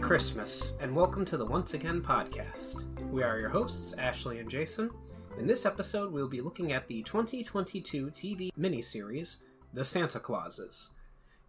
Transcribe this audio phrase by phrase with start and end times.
[0.00, 2.84] Christmas, and welcome to the Once Again podcast.
[3.10, 4.90] We are your hosts, Ashley and Jason.
[5.38, 9.36] In this episode, we'll be looking at the 2022 TV miniseries,
[9.72, 10.90] The Santa Clauses.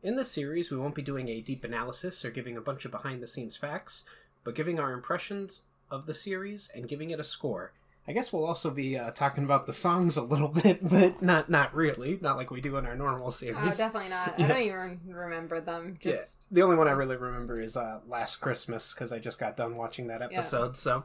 [0.03, 2.91] In this series, we won't be doing a deep analysis or giving a bunch of
[2.91, 4.03] behind the scenes facts,
[4.43, 7.73] but giving our impressions of the series and giving it a score.
[8.07, 11.49] I guess we'll also be uh, talking about the songs a little bit, but not
[11.49, 13.57] not really, not like we do in our normal series.
[13.59, 14.33] Oh, definitely not.
[14.39, 14.45] Yeah.
[14.45, 15.97] I don't even remember them.
[16.01, 16.23] Yeah.
[16.49, 19.75] The only one I really remember is uh, Last Christmas because I just got done
[19.75, 20.75] watching that episode.
[20.75, 21.03] So,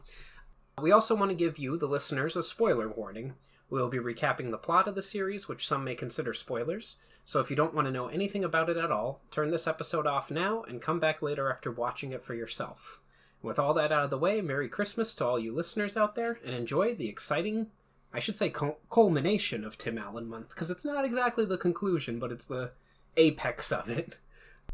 [0.81, 3.35] we also want to give you, the listeners, a spoiler warning.
[3.69, 6.97] We'll be recapping the plot of the series, which some may consider spoilers.
[7.25, 10.07] So, if you don't want to know anything about it at all, turn this episode
[10.07, 13.01] off now and come back later after watching it for yourself.
[13.43, 16.39] With all that out of the way, Merry Christmas to all you listeners out there
[16.45, 17.69] and enjoy the exciting,
[18.13, 22.19] I should say, cul- culmination of Tim Allen month because it's not exactly the conclusion,
[22.19, 22.73] but it's the
[23.17, 24.17] apex of it.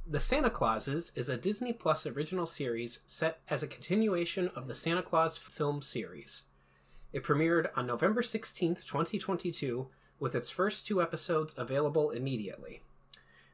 [0.06, 4.74] The Santa Clauses is a Disney Plus original series set as a continuation of the
[4.74, 6.42] Santa Claus film series.
[7.12, 9.88] It premiered on November 16th, 2022,
[10.18, 12.82] with its first two episodes available immediately.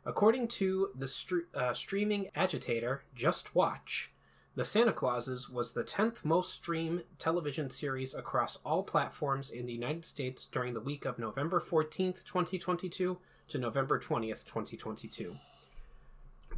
[0.07, 4.13] According to the uh, streaming agitator Just Watch,
[4.59, 9.73] The Santa Clauses was the 10th most streamed television series across all platforms in the
[9.73, 13.19] United States during the week of November 14th, 2022
[13.51, 15.37] to November 20th, 2022.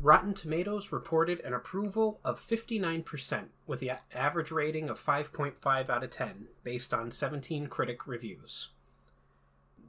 [0.01, 6.09] Rotten Tomatoes reported an approval of 59%, with the average rating of 5.5 out of
[6.09, 8.71] 10, based on 17 critic reviews.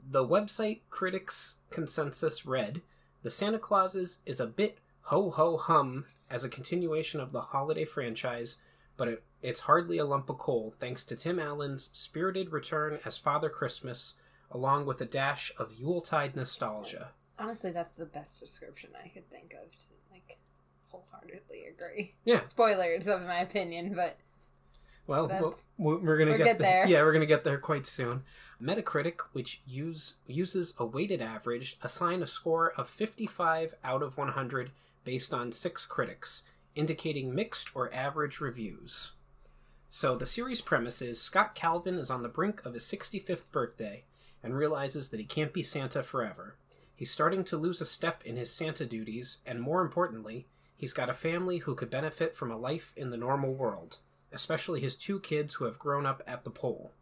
[0.06, 2.82] The website critics' consensus read
[3.22, 7.84] The Santa Clauses is a bit ho ho hum as a continuation of the holiday
[7.84, 8.56] franchise,
[8.96, 13.18] but it, it's hardly a lump of coal thanks to Tim Allen's spirited return as
[13.18, 14.14] Father Christmas,
[14.50, 17.10] along with a dash of Yuletide nostalgia.
[17.38, 20.38] honestly, that's the best description I could think of to like
[20.88, 22.14] wholeheartedly agree.
[22.24, 22.42] Yeah.
[22.42, 24.16] Spoilers of my opinion, but
[25.06, 26.84] Well, That's- we're we're gonna we'll get, get there.
[26.84, 26.86] there.
[26.88, 28.22] Yeah, we're gonna get there quite soon.
[28.60, 34.70] Metacritic, which use uses a weighted average, assign a score of 55 out of 100
[35.04, 36.42] based on six critics,
[36.74, 39.12] indicating mixed or average reviews.
[39.90, 44.04] So the series premise is Scott Calvin is on the brink of his 65th birthday
[44.42, 46.56] and realizes that he can't be Santa forever.
[46.94, 50.46] He's starting to lose a step in his Santa duties, and more importantly,
[50.76, 53.98] he's got a family who could benefit from a life in the normal world
[54.32, 56.92] especially his two kids who have grown up at the pole.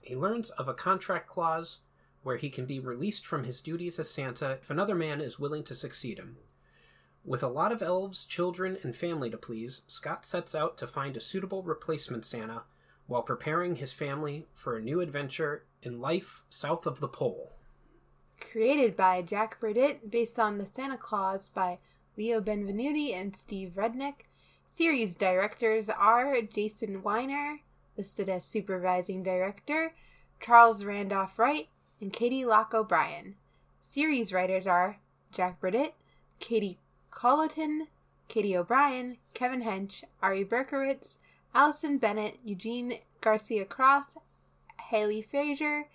[0.00, 1.78] He learns of a contract clause
[2.22, 5.64] where he can be released from his duties as Santa if another man is willing
[5.64, 6.36] to succeed him.
[7.26, 11.16] With a lot of elves, children, and family to please, Scott sets out to find
[11.16, 12.62] a suitable replacement Santa
[13.08, 17.50] while preparing his family for a new adventure in life south of the pole.
[18.40, 21.78] Created by Jack Burdett, based on The Santa Claus by
[22.16, 24.26] Leo Benvenuti and Steve Rudnick.
[24.68, 27.58] Series directors are Jason Weiner,
[27.96, 29.94] listed as supervising director,
[30.40, 31.66] Charles Randolph Wright,
[32.00, 33.34] and Katie Locke O'Brien.
[33.82, 34.98] Series writers are
[35.32, 35.94] Jack Burdett,
[36.38, 36.78] Katie
[37.16, 37.86] Colleton,
[38.28, 41.16] Katie O'Brien, Kevin Hench, Ari Berkowitz,
[41.54, 44.18] Allison Bennett, Eugene Garcia Cross,
[44.90, 45.88] Haley Frazier,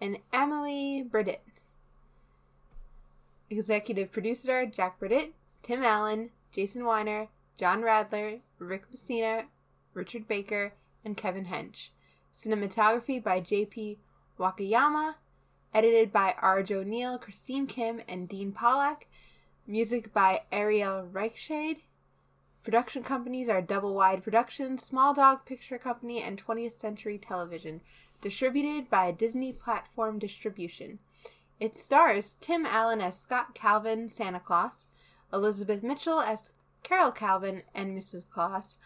[0.00, 1.42] and Emily Burdett.
[3.50, 5.32] Executive producer Jack Burdett,
[5.64, 9.46] Tim Allen, Jason Weiner, John Radler, Rick Messina,
[9.94, 10.74] Richard Baker,
[11.04, 11.88] and Kevin Hench.
[12.32, 13.98] Cinematography by J.P.
[14.38, 15.16] Wakayama.
[15.74, 19.07] Edited by Arj O'Neill, Christine Kim, and Dean Pollack.
[19.70, 21.80] Music by Ariel Reichshade.
[22.64, 27.82] Production companies are Double Wide Productions, Small Dog Picture Company, and 20th Century Television.
[28.22, 31.00] Distributed by Disney Platform Distribution.
[31.60, 34.86] It stars Tim Allen as Scott Calvin, Santa Claus,
[35.34, 36.48] Elizabeth Mitchell as
[36.82, 38.26] Carol Calvin and Mrs.
[38.26, 38.76] Claus,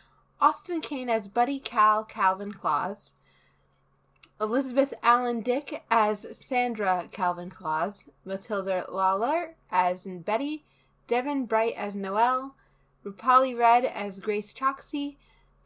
[0.41, 3.15] Austin Kane as Buddy Cal Calvin Claus,
[4.41, 10.65] Elizabeth Allen Dick as Sandra Calvin Claus, Matilda Lawler as Betty,
[11.13, 12.57] Devin Bright as Noel,
[13.05, 15.17] Rupali Redd as Grace Choksi,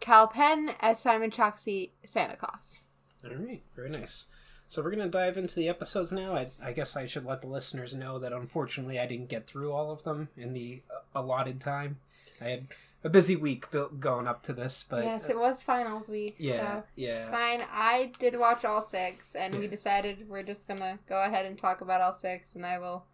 [0.00, 2.80] Kal Penn as Simon Choksi, Santa Claus.
[3.24, 4.24] All right, very nice.
[4.66, 6.34] So we're going to dive into the episodes now.
[6.34, 9.70] I, I guess I should let the listeners know that unfortunately I didn't get through
[9.70, 11.98] all of them in the uh, allotted time.
[12.40, 12.66] I had
[13.04, 16.34] a busy week built going up to this, but yes, it was finals week.
[16.40, 17.20] yeah, so yeah.
[17.20, 17.62] It's fine.
[17.70, 21.82] I did watch all six, and we decided we're just gonna go ahead and talk
[21.82, 23.04] about all six, and I will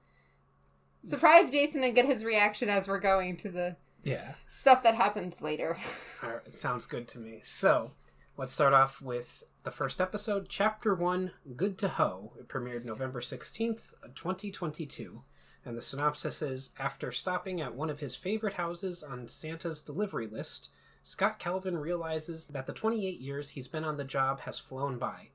[1.04, 4.34] surprise Jason and get his reaction as we're going to the Yeah.
[4.50, 5.76] stuff that happens later.
[6.22, 7.40] All right, sounds good to me.
[7.42, 7.92] So,
[8.36, 12.32] let's start off with the first episode, Chapter 1 Good to Ho.
[12.38, 15.22] It premiered November 16th, 2022.
[15.64, 20.26] And the synopsis is After stopping at one of his favorite houses on Santa's delivery
[20.26, 20.70] list,
[21.02, 25.28] Scott Calvin realizes that the 28 years he's been on the job has flown by.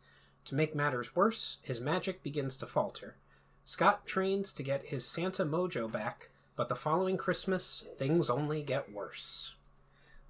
[0.45, 3.15] To make matters worse, his magic begins to falter.
[3.67, 8.93] Scott trains to get his Santa mojo back, but the following Christmas, things only get
[8.93, 9.55] worse.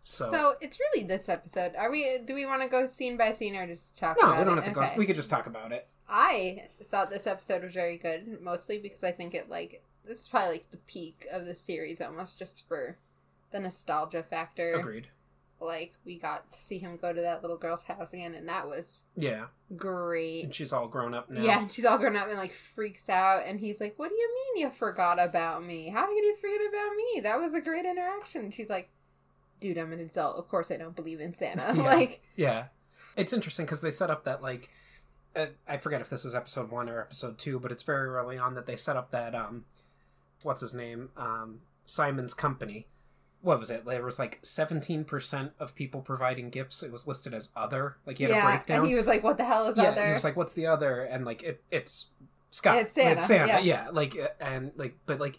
[0.01, 1.75] So, So it's really this episode.
[1.75, 2.17] Are we?
[2.25, 4.17] Do we want to go scene by scene or just talk?
[4.19, 4.65] no, we don't it?
[4.65, 4.89] have to Okay.
[4.89, 4.97] go.
[4.97, 5.87] We could just talk about it.
[6.09, 10.27] I thought this episode was very good, mostly because I think it like this is
[10.27, 12.97] probably like the peak of the series, almost just for
[13.51, 14.73] the nostalgia factor.
[14.73, 15.09] Agreed.
[15.59, 18.67] Like we got to see him go to that little girl's house again, and that
[18.67, 19.45] was Yeah,
[19.75, 20.43] great.
[20.43, 21.41] and she's all grown up now.
[21.43, 24.15] Yeah, and she's all grown up and like freaks out, and he's like, "What do
[24.15, 25.89] you mean you forgot about me?
[25.89, 27.21] How could you forget about me?
[27.23, 28.89] That was a great interaction." And she's like,
[29.59, 30.37] "Dude, I'm an adult.
[30.37, 31.81] Of course I don't believe in Santa." Yeah.
[31.83, 32.65] like, Yeah,
[33.15, 34.69] it's interesting because they set up that like,
[35.35, 38.37] uh, I forget if this is episode one or episode two, but it's very early
[38.37, 39.65] on that they set up that um,
[40.43, 42.85] what's his name, um, Simon's company.
[43.41, 43.85] What was it?
[43.85, 46.81] There was like seventeen percent of people providing gifts.
[46.83, 47.97] It was listed as other.
[48.05, 48.79] Like he had a breakdown.
[48.79, 50.67] and he was like, "What the hell is yeah, other?" he was like, "What's the
[50.67, 52.07] other?" And like, it, it's
[52.51, 52.77] Scott.
[52.77, 53.61] It's Santa, It's Santa.
[53.61, 53.89] yeah.
[53.91, 55.37] Like, uh, and like, but like,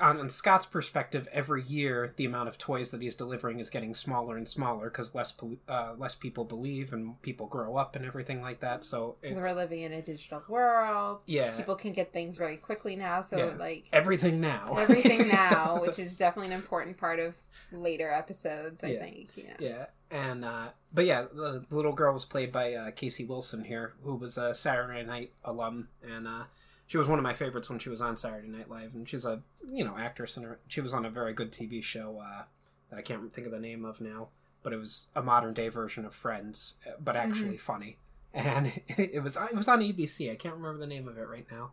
[0.00, 4.36] on, Scott's perspective, every year the amount of toys that he's delivering is getting smaller
[4.36, 5.32] and smaller because less
[5.68, 8.84] uh, less people believe and people grow up and everything like that.
[8.84, 11.22] So, because we're living in a digital world.
[11.26, 13.54] yeah, People can get things very quickly now, so Yeah.
[13.58, 14.74] like everything now.
[14.78, 17.34] everything now, which is definitely an important part of
[17.72, 18.84] later episodes.
[18.84, 19.00] I Yeah.
[19.00, 19.44] think know.
[19.60, 23.94] Yeah, and uh, but yeah, the little girl was played by uh, Casey Wilson here,
[24.02, 26.44] who was a Saturday Night alum, and uh,
[26.90, 29.24] she was one of my favorites when she was on Saturday Night Live, and she's
[29.24, 29.40] a
[29.72, 32.42] you know actress, and she was on a very good TV show uh,
[32.90, 34.30] that I can't think of the name of now,
[34.64, 37.98] but it was a modern day version of Friends, uh, but actually funny,
[38.34, 40.32] and it was it was on ABC.
[40.32, 41.70] I can't remember the name of it right now,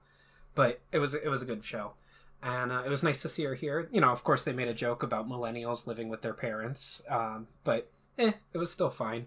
[0.54, 1.94] but it was it was a good show.
[2.44, 3.90] And uh, it was nice to see her here.
[3.92, 7.48] You know, of course, they made a joke about millennials living with their parents, um,
[7.64, 9.26] but eh, it was still fine.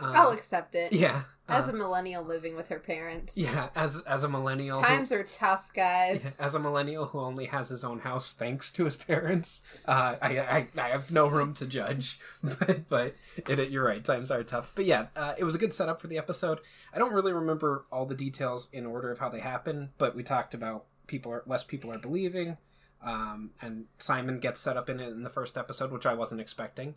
[0.00, 0.92] Um, I'll accept it.
[0.92, 3.36] yeah, As uh, a millennial living with her parents.
[3.36, 6.22] yeah, as as a millennial, who- Times are tough, guys.
[6.38, 10.14] yeah, as a millennial who only has his own house thanks to his parents, uh,
[10.22, 13.16] I, I I have no room to judge, but but
[13.48, 14.72] it, it- you're right, times are tough.
[14.74, 16.60] But yeah, uh, it was a good setup for the episode.
[16.94, 20.22] I don't really remember all the details in order of how they happen, but we
[20.22, 22.56] talked about people are less people are believing,
[23.02, 26.40] um, and Simon gets set up in it in the first episode, which I wasn't
[26.40, 26.94] expecting,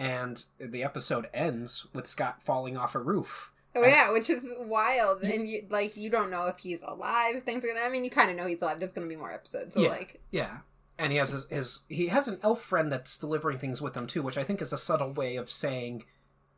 [0.00, 3.52] and the episode ends with Scott falling off a roof.
[3.76, 7.44] Oh yeah, which is wild, and you like you don't know if he's alive.
[7.44, 7.80] Things are gonna.
[7.80, 8.80] I mean, you kind of know he's alive.
[8.80, 9.88] There's gonna be more episodes, so Yeah.
[9.90, 10.58] like, Yeah.
[10.98, 14.06] And he has his, his he has an elf friend that's delivering things with him
[14.06, 16.04] too, which I think is a subtle way of saying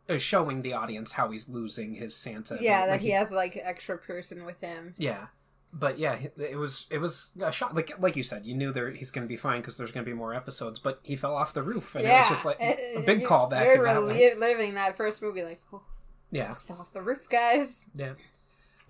[0.09, 2.59] is showing the audience how he's losing his Santa.
[2.61, 4.95] yeah, Like, that he has like extra person with him.
[4.99, 5.27] Yeah.
[5.75, 8.91] But yeah, it was it was a shot like like you said, you knew there
[8.91, 11.35] he's going to be fine because there's going to be more episodes, but he fell
[11.35, 13.65] off the roof and yeah, it was just like a big you- callback.
[13.65, 15.83] We're in that reliving that first movie, like, oh,
[16.31, 17.89] Yeah, just fell off the roof, guys.
[17.95, 18.13] yeah.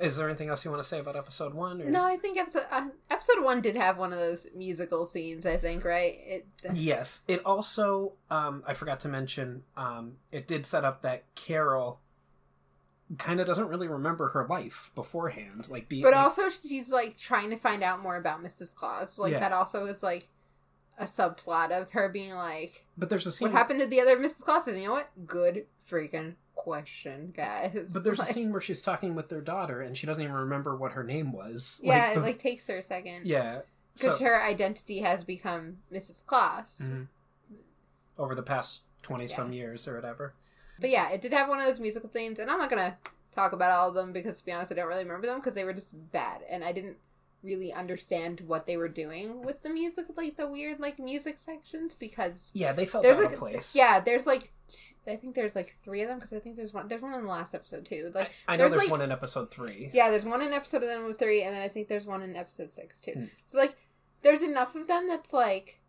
[0.00, 1.81] Is there anything else you want to say about episode one?
[1.81, 1.84] Or?
[1.84, 5.46] No, I think episode uh, episode one did have one of those musical scenes.
[5.46, 6.19] I think right.
[6.26, 7.20] It Yes.
[7.29, 12.00] It also, um, I forgot to mention, um, it did set up that Carol
[13.19, 15.69] kind of doesn't really remember her life beforehand.
[15.69, 18.74] Like, be, But like- also, she's like trying to find out more about Mrs.
[18.74, 19.19] Claus.
[19.19, 19.40] Like Yeah.
[19.40, 20.28] that also is like
[20.98, 23.48] a subplot of her being like, but there's a scene.
[23.48, 24.42] "What happened to the other Mrs.
[24.44, 25.08] Clauses?" And you know what?
[25.26, 27.90] Good freaking question, guys.
[27.92, 30.36] But there's Like, a scene where she's talking with their daughter and she doesn't even
[30.36, 31.81] remember what her name was.
[31.82, 33.26] Yeah, Like, it like takes her a second.
[33.26, 33.62] yeah.
[33.94, 36.24] because So, her identity has become Mrs.
[36.24, 36.78] Claus.
[36.82, 37.08] Mhm.
[38.19, 39.34] over the past twenty Yeah.
[39.36, 40.34] some years or whatever.
[40.81, 42.96] But yeah, it did have one of those musical themes, and I'm not gonna
[43.32, 45.55] talk about all of them because, to be honest, I don't really remember them because
[45.55, 46.96] they were just bad, and I didn't
[47.43, 51.93] really understand what they were doing with the music, like the weird like music sections,
[51.94, 53.74] because Yeah, they felt there's out like of place.
[53.74, 56.72] yeah, there's like t- I think there's like three of them because I think there's
[56.72, 58.12] one there's one in the last episode too.
[58.14, 59.91] Like I know there's, there's like- one in episode three.
[59.93, 63.00] yeah, there's one in episode three, and then I think there's one in episode six
[63.00, 63.10] too.
[63.12, 63.31] Mm.
[63.44, 63.74] So like,
[64.22, 65.81] there's enough of them that's like,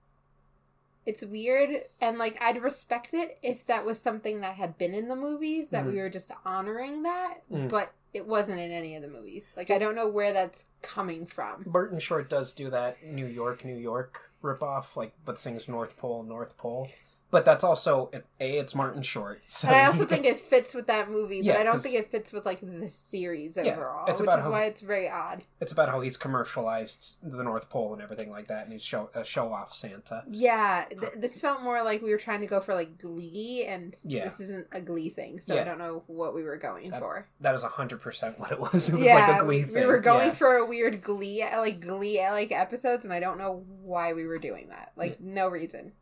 [1.06, 5.08] it's weird, and like I'd respect it if that was something that had been in
[5.10, 5.98] the movies that we Mhm.
[5.98, 7.70] were just honoring that, Mm.
[7.70, 9.52] but it wasn't in any of the movies.
[9.58, 11.64] Like I don't know where that's coming from.
[11.66, 16.24] Martin Short does do that New York, New York ripoff, like but sings North Pole,
[16.24, 16.90] North Pole.
[17.34, 18.60] But that's also a.
[18.60, 19.42] It's Martin Short.
[19.48, 22.12] So And I also think it fits with that movie, but I don't think it
[22.12, 25.44] fits with like the series Yeah, overall, which is how- why it's very odd.
[25.60, 29.10] it's about how he's commercialized the North Pole and everything like that, and he's show
[29.16, 30.24] a show off Santa.
[30.30, 33.96] Yeah, th- this felt more like we were trying to go for like Glee, and
[34.04, 34.26] Yeah.
[34.26, 37.28] this isn't a Glee thing, so I don't know what we were going That- for.
[37.42, 38.90] That was hundred percent what it was.
[38.94, 39.74] It was yeah, like a Glee thing.
[39.82, 40.34] we were going yeah.
[40.36, 44.38] for a weird Glee, like Glee like episodes, and I don't know why we were
[44.40, 44.92] doing that.
[44.96, 45.94] Like no reason.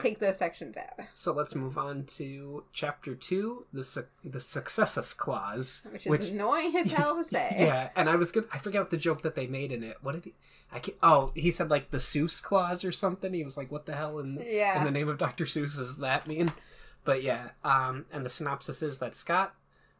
[0.00, 1.06] Take those sections out.
[1.14, 6.76] So let's move on to chapter two, the su- the successus clause, which is annoying
[6.76, 7.56] as hell to say.
[7.58, 8.48] yeah, and I was good.
[8.52, 9.96] I forget the joke that they made in it.
[10.02, 10.34] What did he?
[10.72, 13.32] I can't, oh, he said like the Seuss clause or something.
[13.32, 14.78] He was like, "What the hell?" In yeah.
[14.78, 15.44] in the name of Dr.
[15.44, 16.50] Seuss does that mean?
[17.04, 19.54] But yeah, um, and the synopsis is that Scott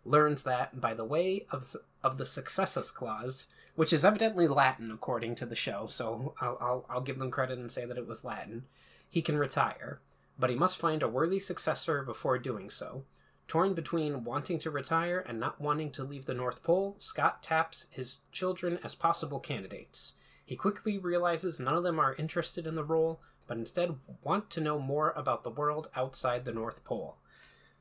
[0.05, 4.91] learns that by the way of the, of the successus clause, which is evidently Latin
[4.91, 5.87] according to the show.
[5.87, 8.65] So I'll, I'll I'll give them credit and say that it was Latin
[9.09, 10.01] he can retire,
[10.39, 13.05] but he must find a worthy successor before doing so.
[13.47, 17.87] Torn between wanting to retire and not wanting to leave the North Pole, Scott taps
[17.91, 20.15] his children as possible candidates.
[20.45, 24.61] He quickly realizes none of them are interested in the role, but instead want to
[24.61, 27.19] know more about the world outside the North Pole.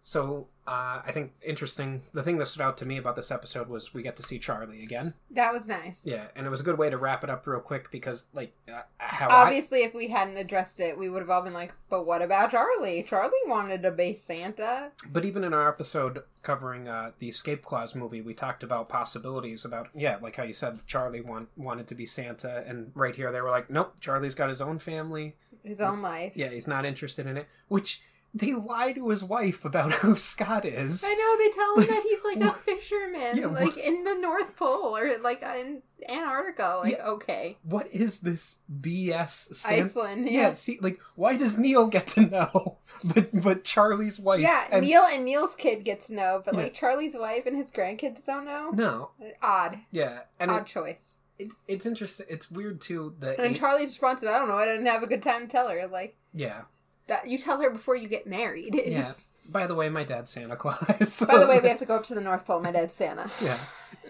[0.06, 2.04] So uh, I think interesting.
[2.14, 4.38] The thing that stood out to me about this episode was we get to see
[4.38, 5.14] Charlie again.
[5.32, 6.06] That was nice.
[6.06, 8.54] Yeah, and it was a good way to wrap it up real quick because, like,
[8.72, 9.88] uh, how obviously, I...
[9.88, 13.04] if we hadn't addressed it, we would have all been like, "But what about Charlie?
[13.04, 17.96] Charlie wanted to be Santa." But even in our episode covering uh, the Escape Clause
[17.96, 21.96] movie, we talked about possibilities about yeah, like how you said Charlie want, wanted to
[21.96, 25.80] be Santa, and right here they were like, "Nope, Charlie's got his own family, his
[25.80, 26.34] own life.
[26.36, 28.02] Yeah, he's not interested in it," which
[28.36, 31.04] they lie to his wife about who Scott is.
[31.06, 33.78] I know they tell him that he's like a fisherman, yeah, like what?
[33.78, 36.80] in the North Pole or like in Antarctica.
[36.82, 37.08] Like, yeah.
[37.08, 39.56] okay, what is this BS?
[39.56, 40.30] San- Iceland.
[40.30, 40.42] Yeah.
[40.42, 40.54] yeah.
[40.54, 44.42] See, like, why does Neil get to know, but but Charlie's wife?
[44.42, 44.86] Yeah, and...
[44.86, 48.46] Neil and Neil's kid get to know, but like Charlie's wife and his grandkids don't
[48.46, 48.72] know.
[48.72, 49.12] No,
[49.42, 49.80] odd.
[49.92, 51.20] Yeah, and odd it, choice.
[51.38, 52.26] It's it's interesting.
[52.30, 54.56] It's weird too that and Charlie's response is, "I don't know.
[54.56, 56.64] I didn't have a good time to tell her." Like, yeah,
[57.08, 58.80] that you tell her before you get married.
[58.86, 59.14] Yeah.
[59.50, 61.24] By the way, my dad's Santa Claus.
[61.28, 62.62] By the way, we have to go up to the North Pole.
[62.62, 63.30] My dad's Santa.
[63.42, 63.60] Yeah.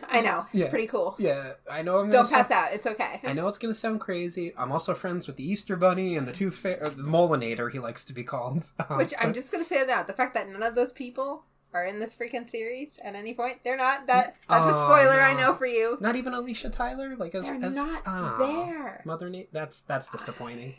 [0.09, 0.45] I know.
[0.53, 0.69] It's yeah.
[0.69, 1.15] pretty cool.
[1.17, 2.00] Yeah, I know.
[2.00, 2.73] I'm Don't pass out.
[2.73, 3.19] It's okay.
[3.23, 4.53] I know it's gonna sound crazy.
[4.57, 7.71] I'm also friends with the Easter Bunny and the Tooth Fairy, the Molarinator.
[7.71, 8.71] He likes to be called.
[8.89, 11.85] Um, Which I'm just gonna say that the fact that none of those people are
[11.85, 13.59] in this freaking series at any point.
[13.63, 14.07] They're not.
[14.07, 15.17] That that's oh, a spoiler.
[15.17, 15.23] No.
[15.23, 15.97] I know for you.
[16.01, 17.15] Not even Aisha Tyler.
[17.15, 19.01] Like as they're as, not oh, there.
[19.05, 19.53] Mother Nate.
[19.53, 20.75] That's that's disappointing.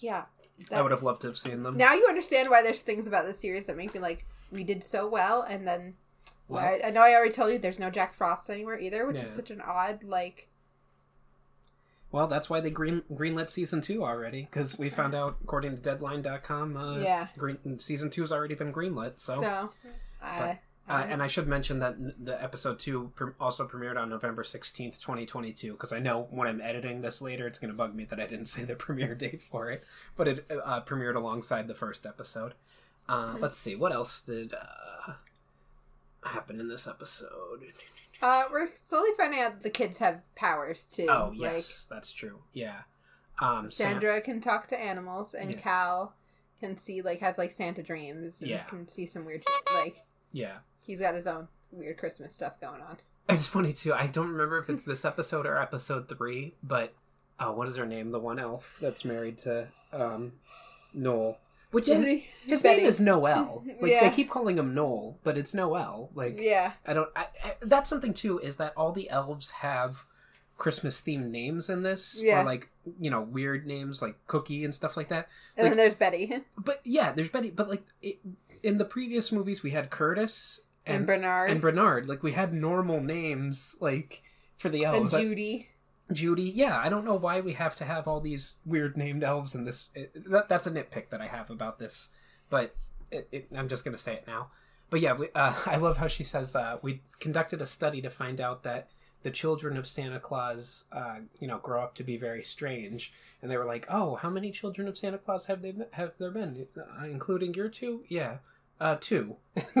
[0.00, 0.24] Yeah,
[0.68, 1.76] that, I would have loved to have seen them.
[1.76, 4.82] Now you understand why there's things about this series that make me like, we did
[4.82, 5.94] so well, and then
[6.48, 9.16] well, I, I, know I already told you there's no Jack Frost anywhere either, which
[9.16, 9.24] yeah.
[9.24, 10.48] is such an odd like.
[12.12, 15.80] Well, that's why they green greenlit season two already because we found out according to
[15.80, 19.20] Deadline.com, uh, yeah, green, season two has already been greenlit.
[19.20, 19.70] So, so
[20.20, 20.54] uh,
[20.90, 25.24] uh, and I should mention that the episode two also premiered on November sixteenth, twenty
[25.24, 25.72] twenty two.
[25.72, 28.26] Because I know when I'm editing this later, it's going to bug me that I
[28.26, 29.84] didn't say the premiere date for it,
[30.16, 32.54] but it uh, premiered alongside the first episode.
[33.08, 35.12] Uh, let's see what else did uh,
[36.24, 37.64] happen in this episode.
[38.20, 41.06] Uh, we're slowly finding out that the kids have powers too.
[41.08, 42.40] Oh yes, like, that's true.
[42.52, 42.80] Yeah.
[43.40, 45.56] Um, Sandra Sam- can talk to animals, and yeah.
[45.56, 46.14] Cal
[46.58, 48.40] can see like has like Santa dreams.
[48.40, 48.64] And yeah.
[48.64, 49.74] Can see some weird shit.
[49.74, 50.02] Like.
[50.32, 50.58] Yeah.
[50.90, 52.96] He's got his own weird Christmas stuff going on.
[53.28, 53.94] It's funny too.
[53.94, 56.94] I don't remember if it's this episode or episode three, but
[57.38, 58.10] oh, what is her name?
[58.10, 60.32] The one elf that's married to um,
[60.92, 61.38] Noel.
[61.70, 62.78] Which is his Betty.
[62.80, 63.62] name is Noel.
[63.80, 64.08] Like yeah.
[64.08, 66.10] they keep calling him Noel, but it's Noel.
[66.12, 67.08] Like yeah, I don't.
[67.14, 68.40] I, I, that's something too.
[68.40, 70.06] Is that all the elves have
[70.58, 72.20] Christmas themed names in this?
[72.20, 72.68] Yeah, or like
[72.98, 75.28] you know weird names like Cookie and stuff like that.
[75.56, 76.42] And like, then there's Betty.
[76.58, 77.50] But yeah, there's Betty.
[77.50, 78.18] But like it,
[78.64, 82.08] in the previous movies, we had Curtis and, and Bernard and Bernard.
[82.08, 84.22] Like we had normal names like
[84.56, 85.12] for the elves.
[85.14, 85.68] And Judy.
[86.12, 89.54] Judy, yeah, I don't know why we have to have all these weird named elves
[89.54, 89.90] in this.
[89.94, 92.08] It, that, that's a nitpick that I have about this,
[92.48, 92.74] but
[93.12, 94.50] it, it, I'm just going to say it now.
[94.90, 98.10] But yeah, we, uh, I love how she says uh, we conducted a study to
[98.10, 98.90] find out that
[99.22, 103.12] the children of Santa Claus, uh, you know, grow up to be very strange.
[103.42, 106.30] And they were like, "Oh, how many children of Santa Claus have they have there
[106.30, 108.02] been, uh, including your two?
[108.08, 108.38] Yeah,
[108.80, 109.36] uh, two.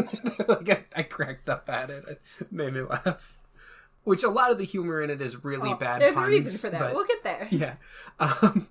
[0.46, 2.04] like I, I, cracked up at it.
[2.06, 3.38] It made me laugh.
[4.04, 6.00] Which a lot of the humor in it is really oh, bad.
[6.00, 6.80] There's puns, a reason for that.
[6.80, 7.48] But, we'll get there.
[7.50, 7.74] Yeah.
[8.18, 8.68] Um,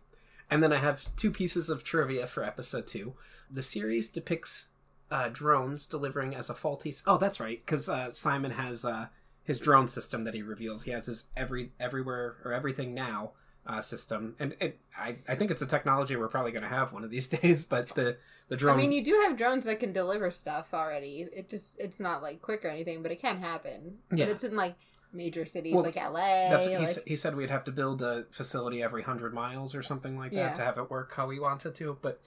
[0.50, 3.14] and then I have two pieces of trivia for episode two.
[3.52, 4.68] The series depicts
[5.12, 6.94] uh, drones delivering as a faulty.
[7.06, 9.08] Oh, that's right, because uh, Simon has uh,
[9.44, 10.84] his drone system that he reveals.
[10.84, 13.32] He has his every everywhere or everything now
[13.70, 16.92] uh, system, and it, I I think it's a technology we're probably going to have
[16.92, 17.64] one of these days.
[17.64, 18.74] But the the drone.
[18.74, 21.28] I mean, you do have drones that can deliver stuff already.
[21.32, 24.00] It just it's not like quick or anything, but it can happen.
[24.12, 24.26] Yeah.
[24.26, 24.76] But it's in like
[25.14, 26.50] major cities well, like LA.
[26.50, 27.06] That's, like...
[27.06, 30.32] He, he, said we'd have to build a facility every hundred miles or something like
[30.32, 30.54] that yeah.
[30.54, 31.98] to have it work how we it to.
[32.02, 32.22] But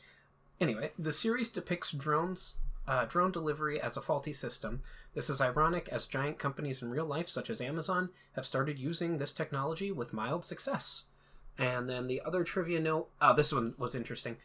[0.61, 2.55] anyway, the series depicts drones.
[2.85, 4.83] Uh, drone delivery as a faulty system.
[5.15, 9.19] This is ironic as giant companies in real life, such as Amazon, have started using
[9.19, 11.05] this technology with mild success.
[11.59, 14.37] And then the other trivia note, oh, this one was interesting.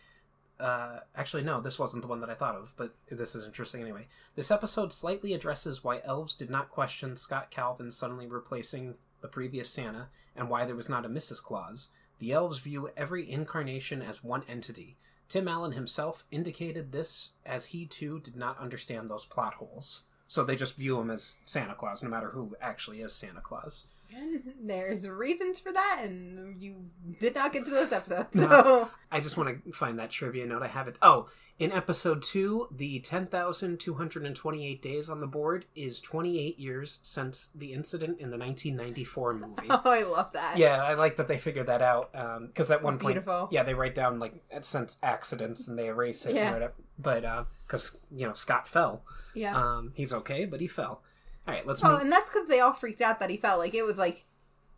[0.59, 3.81] uh, actually, no, this wasn't the one that I thought of, but this is interesting
[3.81, 4.07] anyway.
[4.35, 9.69] This episode slightly addresses why elves did not question Scott Calvin suddenly replacing the previous
[9.69, 11.41] Santa and why there was not a Mrs.
[11.41, 11.89] Claus.
[12.19, 14.97] The elves view every incarnation as one entity.
[15.29, 20.03] Tim Allen himself indicated this as he too did not understand those plot holes.
[20.27, 23.85] So they just view him as Santa Claus, no matter who actually is Santa Claus.
[24.15, 26.85] And there's reasons for that, and you
[27.19, 28.29] did not get to those episodes.
[28.33, 28.89] So No.
[29.11, 30.63] I just want to find that trivia note.
[30.63, 30.97] I have it.
[31.01, 31.27] Oh,
[31.59, 38.19] in episode two, the 10,228 days on the board is 28 years since the incident
[38.19, 39.53] in the 1994 movie.
[39.69, 40.57] oh, I love that.
[40.57, 42.11] yeah, I like that they figured that out.
[42.47, 43.47] Because at one point, Beautiful.
[43.51, 46.35] yeah, they write down, like, since accidents and they erase it.
[46.35, 46.53] Yeah.
[46.53, 46.75] Right up.
[46.99, 47.23] But,
[47.65, 49.03] because, you know, Scott fell.
[49.33, 49.55] yeah.
[49.55, 51.01] Um, he's okay, but he fell.
[51.47, 52.01] All right, let's oh, move.
[52.01, 53.57] and that's because they all freaked out that he fell.
[53.57, 54.25] Like it was like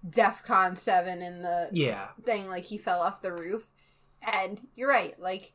[0.07, 2.47] DEF CON seven in the Yeah, thing.
[2.47, 3.71] Like he fell off the roof,
[4.21, 5.19] and you're right.
[5.19, 5.53] Like,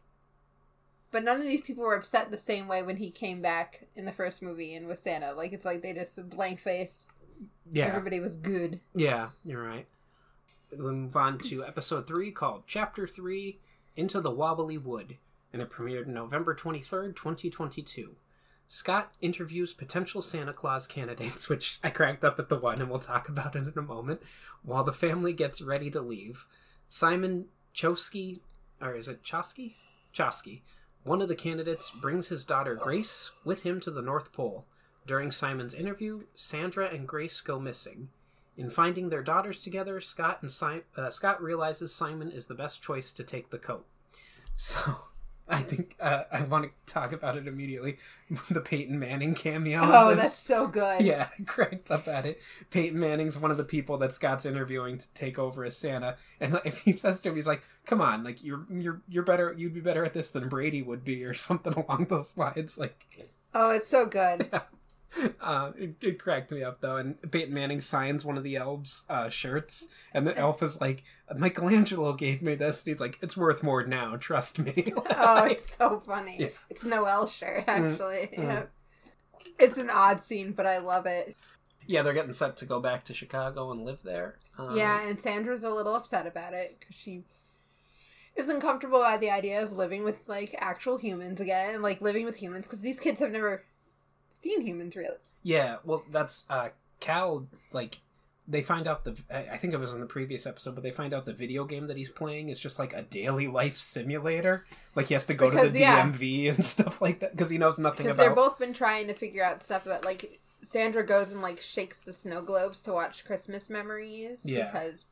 [1.12, 4.04] but none of these people were upset the same way when he came back in
[4.04, 5.32] the first movie and with Santa.
[5.34, 7.06] Like it's like they just blank face.
[7.72, 7.86] yeah.
[7.86, 8.80] Everybody was good.
[8.94, 9.86] Yeah, you're right.
[10.72, 13.60] We move on to episode three called Chapter Three
[13.94, 15.18] Into the Wobbly Wood,
[15.52, 18.16] and it premiered November 23rd, 2022.
[18.68, 22.98] Scott interviews potential Santa Claus candidates, which I cracked up at the one, and we'll
[22.98, 24.22] talk about it in a moment,
[24.62, 26.46] while the family gets ready to leave.
[26.88, 28.40] Simon Chosky,
[28.80, 29.74] or is it Chosky?
[30.14, 30.62] Chosky,
[31.02, 34.64] one of the candidates, brings his daughter Grace with him to the North Pole.
[35.06, 38.08] During Simon's interview, Sandra and Grace go missing.
[38.56, 42.82] In finding their daughters together, Scott and si- uh, Scott realizes Simon is the best
[42.82, 43.86] choice to take the coat.
[44.56, 45.08] So,
[45.46, 47.98] I think uh, I want to talk about it immediately.
[48.50, 49.80] the Peyton Manning cameo.
[49.82, 50.18] Oh, this.
[50.18, 51.02] that's so good.
[51.02, 52.40] Yeah, I cracked up at it.
[52.70, 56.54] Peyton Manning's one of the people that Scott's interviewing to take over as Santa, and
[56.54, 59.54] like, if he says to him, he's like, "Come on, like you're you're you're better.
[59.56, 63.28] You'd be better at this than Brady would be, or something along those lines." Like,
[63.54, 64.50] Oh, it's so good.
[65.40, 66.96] uh, it, it cracked me up though.
[66.96, 71.04] And Peyton Manning signs one of the elves' uh, shirts, and the elf is like,
[71.36, 74.16] "Michelangelo gave me this," and he's like, "It's worth more now.
[74.16, 76.36] Trust me." Oh, it's so funny.
[76.38, 76.48] Yeah.
[76.70, 78.30] It's Noel shirt, actually.
[78.36, 78.42] Mm.
[78.44, 78.64] Yeah.
[79.58, 81.36] It's an odd scene, but I love it.
[81.86, 84.36] yeah, they're getting set to go back to Chicago and live there.
[84.58, 87.24] Um, yeah, and Sandra's a little upset about it because she
[88.36, 92.36] isn't comfortable by the idea of living with like actual humans again, like living with
[92.36, 93.64] humans because these kids have never
[94.44, 95.16] seen humans really.
[95.42, 96.68] Yeah, well, that's uh,
[97.00, 97.46] Cal.
[97.72, 98.00] Like,
[98.48, 99.14] they find out the.
[99.30, 101.86] I think it was in the previous episode, but they find out the video game
[101.88, 104.64] that he's playing is just like a daily life simulator.
[104.94, 106.06] Like he has to go to Because, the yeah.
[106.06, 108.22] DMV and stuff like that because he knows nothing Because about.
[108.24, 112.00] they're both been trying to figure out stuff about like Sandra goes and like shakes
[112.00, 114.64] the snow globes to watch Christmas memories Yeah.
[114.66, 115.08] because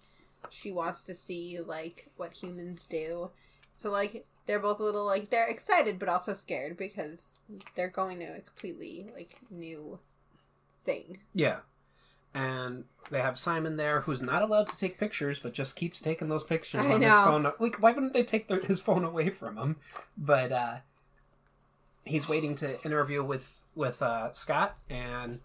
[0.50, 3.30] she wants to see like what humans do.
[3.76, 7.34] So like they're both a little like they're excited but also scared because
[7.74, 9.98] they're going to a completely like new
[10.84, 11.18] thing.
[11.32, 11.60] Yeah,
[12.34, 16.28] and they have Simon there, who's not allowed to take pictures, but just keeps taking
[16.28, 17.52] those pictures I on his phone.
[17.58, 19.76] Like, why wouldn't they take their, his phone away from him?
[20.16, 20.76] But uh,
[22.04, 25.40] he's waiting to interview with with uh, Scott, and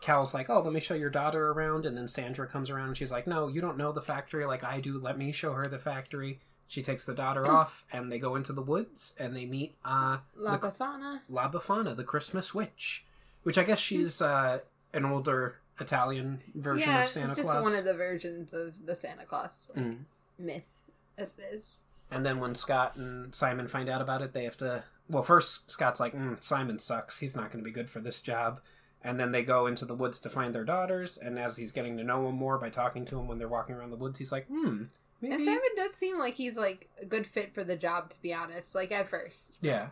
[0.00, 2.96] Cal's like, "Oh, let me show your daughter around." And then Sandra comes around, and
[2.96, 4.98] she's like, "No, you don't know the factory like I do.
[4.98, 8.52] Let me show her the factory." She takes the daughter off, and they go into
[8.52, 11.20] the woods, and they meet uh, La the- Befana.
[11.28, 13.04] La Befana, the Christmas witch,
[13.42, 14.58] which I guess she's uh,
[14.92, 17.62] an older Italian version yeah, of Santa just Claus.
[17.64, 19.98] one of the versions of the Santa Claus like, Mm.
[20.38, 20.82] myth
[21.16, 21.80] as it is.
[22.10, 24.84] And then when Scott and Simon find out about it, they have to.
[25.08, 27.20] Well, first Scott's like, mm, "Simon sucks.
[27.20, 28.60] He's not going to be good for this job."
[29.02, 31.16] And then they go into the woods to find their daughters.
[31.16, 33.74] And as he's getting to know him more by talking to him when they're walking
[33.76, 34.84] around the woods, he's like, "Hmm,
[35.20, 38.20] maybe." And Simon does seem like he's like a good fit for the job, to
[38.22, 38.74] be honest.
[38.74, 39.88] Like at first, Yeah.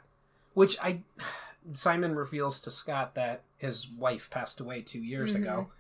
[0.55, 1.03] Which I
[1.73, 5.43] Simon reveals to Scott that his wife passed away 2 years Mhm.
[5.43, 5.71] ago.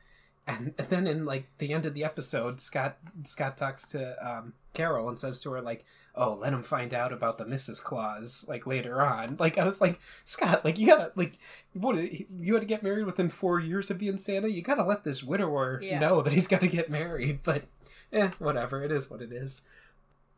[0.48, 4.52] And, and then in like the end of the episode, Scott Scott talks to um,
[4.74, 5.84] Carol and says to her like,
[6.16, 7.82] "Oh, let him find out about the Mrs.
[7.82, 11.38] Claus like later on." Like I was like, Scott, like you gotta like
[11.74, 14.48] what you had to get married within four years of being Santa.
[14.48, 15.98] You gotta let this widower Yeah.
[15.98, 17.40] know that he's got to get married.
[17.42, 17.64] But
[18.12, 18.82] eh, whatever.
[18.82, 19.62] It is what it is.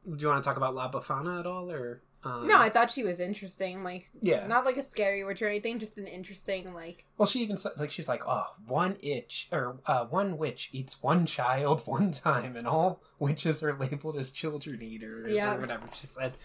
[0.04, 2.90] Do you want to talk about La Befana at all, or um, no, I thought
[2.90, 3.84] she was interesting.
[3.84, 4.46] Like yeah.
[4.46, 7.04] not like a scary witch or anything, just an interesting like.
[7.16, 11.02] Well, she even says like she's like, oh, one itch or uh, one witch eats
[11.02, 15.54] one child one time, and all witches are labeled as children eaters Yeah.
[15.54, 16.36] or whatever she said.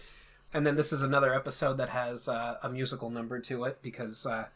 [0.52, 4.24] And then this is another episode that has uh, a musical number to it because
[4.24, 4.46] uh,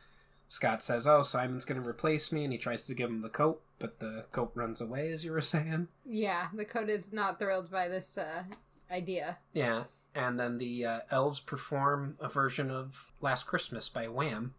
[0.47, 3.29] Scott says, "Oh, Simon's going to replace me," and he tries to give him the
[3.29, 5.89] coat, but the coat runs away, as you were saying.
[6.07, 8.45] Yeah, the coat is not thrilled by this uh,
[8.89, 9.39] idea.
[9.53, 9.85] Yeah,
[10.19, 14.55] and then the uh, elves perform a version of Last Christmas by Wham.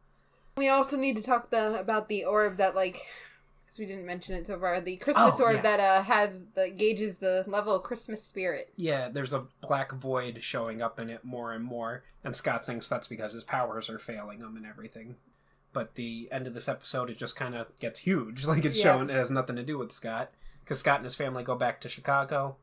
[0.58, 3.02] We also need to talk the, about the orb that like
[3.66, 4.80] because we didn't mention it so far.
[4.82, 5.62] The Christmas Oh, orb yeah.
[5.62, 8.74] that uh has that gauges the level of Christmas spirit.
[8.78, 12.88] Yeah, there's a black void showing up in it more and more, and Scott thinks
[12.90, 15.18] that's because his powers are failing him and everything.
[15.72, 18.46] But the end of this episode, it just kind of gets huge.
[18.48, 18.84] Like it's Yeah.
[18.96, 21.80] shown it has nothing to do with Scott, because Scott and his family go back
[21.82, 22.56] to Chicago.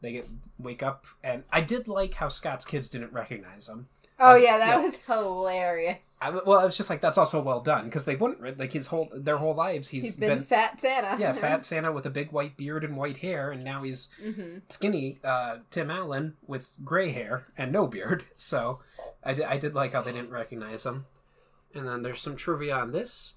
[0.00, 3.88] They get wake up, and I did like how Scott's kids didn't recognize him.
[4.20, 4.84] Oh That's- yeah, that yeah.
[4.84, 5.98] was hilarious.
[6.20, 8.88] I, well, I was just like, that's also well done because they wouldn't like his
[8.88, 9.88] whole their whole lives.
[9.88, 11.16] he's he's been, been, fat Santa.
[11.20, 14.58] yeah, fat Santa with a big white beard and white hair, and now he's hmm
[14.68, 18.24] skinny uh, Tim Allen with gray hair and no beard.
[18.36, 18.80] So
[19.24, 21.06] I did, I did like how they didn't recognize him.
[21.74, 23.34] And then there's some trivia on this.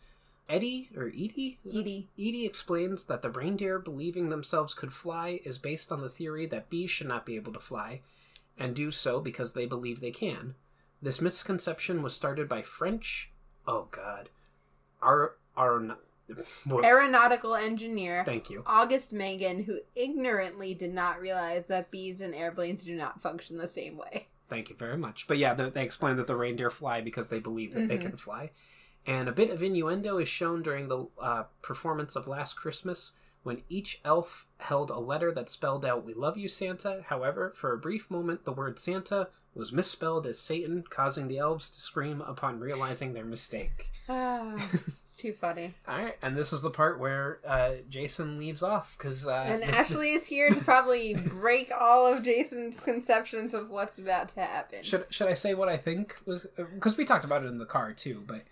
[0.52, 1.60] Eddie or Edie?
[1.66, 2.10] Edie.
[2.20, 6.70] Edie explains that the reindeer believing themselves could fly is based on the theory that
[6.70, 8.02] bees should not be able to fly,
[8.58, 10.56] and do so because they believe they can.
[11.02, 13.32] This misconception was started by French.
[13.66, 14.30] Oh God.
[16.84, 18.64] Aeronautical engineer Thank you.
[18.66, 23.68] August Megan, who ignorantly did not realize that bees and airplanes do not function the
[23.68, 24.28] same way.
[24.50, 25.28] Thank you very much.
[25.28, 28.02] But yeah, they, they explain that the reindeer fly because they believe that they Mhm.
[28.02, 28.52] can fly.
[29.06, 33.12] And a bit of innuendo is shown during the uh, performance of Last Christmas
[33.44, 37.04] when each elf held a letter that spelled out, We love you, Santa.
[37.08, 41.70] However, for a brief moment, the word Santa was misspelled as Satan, causing the elves
[41.70, 43.92] to scream upon realizing their mistake.
[44.88, 45.74] it's too funny.
[45.88, 49.28] All right, and this is the part where uh, Jason leaves off because.
[49.28, 54.30] Uh, And Ashley is here to probably break all of Jason's conceptions of what's about
[54.36, 54.84] to happen.
[54.84, 56.46] Should, should I say what I think was.
[56.56, 58.44] Because we talked about it in the car too, but.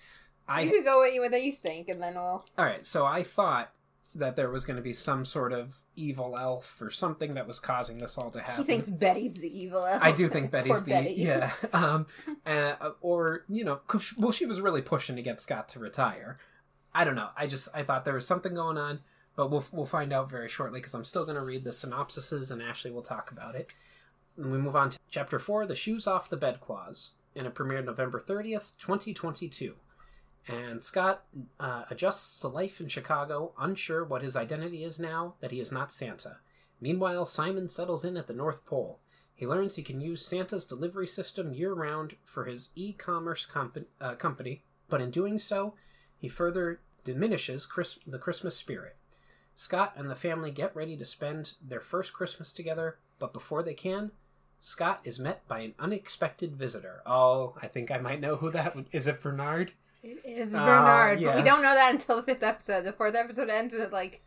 [0.49, 2.45] I, you could go with what you think, and then we'll.
[2.57, 3.71] All right, so I thought
[4.15, 7.59] that there was going to be some sort of evil elf or something that was
[7.59, 8.63] causing this all to happen.
[8.63, 10.01] He thinks Betty's the evil elf.
[10.01, 11.13] I do think Betty's the Betty.
[11.13, 12.07] yeah, um,
[12.45, 13.81] uh, or you know,
[14.17, 16.39] well, she was really pushing to get Scott to retire.
[16.93, 17.29] I don't know.
[17.37, 18.99] I just I thought there was something going on,
[19.35, 22.51] but we'll we'll find out very shortly because I'm still going to read the synopsises
[22.51, 23.71] and Ashley will talk about it.
[24.37, 27.53] And we move on to chapter four: the shoes off the bed clause, and it
[27.53, 29.75] premiered November 30th, 2022.
[30.47, 31.25] And Scott
[31.59, 35.71] uh, adjusts to life in Chicago, unsure what his identity is now that he is
[35.71, 36.37] not Santa.
[36.81, 38.99] Meanwhile, Simon settles in at the North Pole.
[39.35, 43.87] He learns he can use Santa's delivery system year round for his e commerce comp-
[44.01, 45.75] uh, company, but in doing so,
[46.17, 48.97] he further diminishes Chris- the Christmas spirit.
[49.55, 53.73] Scott and the family get ready to spend their first Christmas together, but before they
[53.73, 54.11] can,
[54.61, 57.01] Scott is met by an unexpected visitor.
[57.05, 58.85] Oh, I think I might know who that is.
[58.91, 59.07] is.
[59.07, 59.71] It Bernard?
[60.01, 62.83] It is Ah, Bernard, but we don't know that until the fifth episode.
[62.83, 64.21] The fourth episode ends with like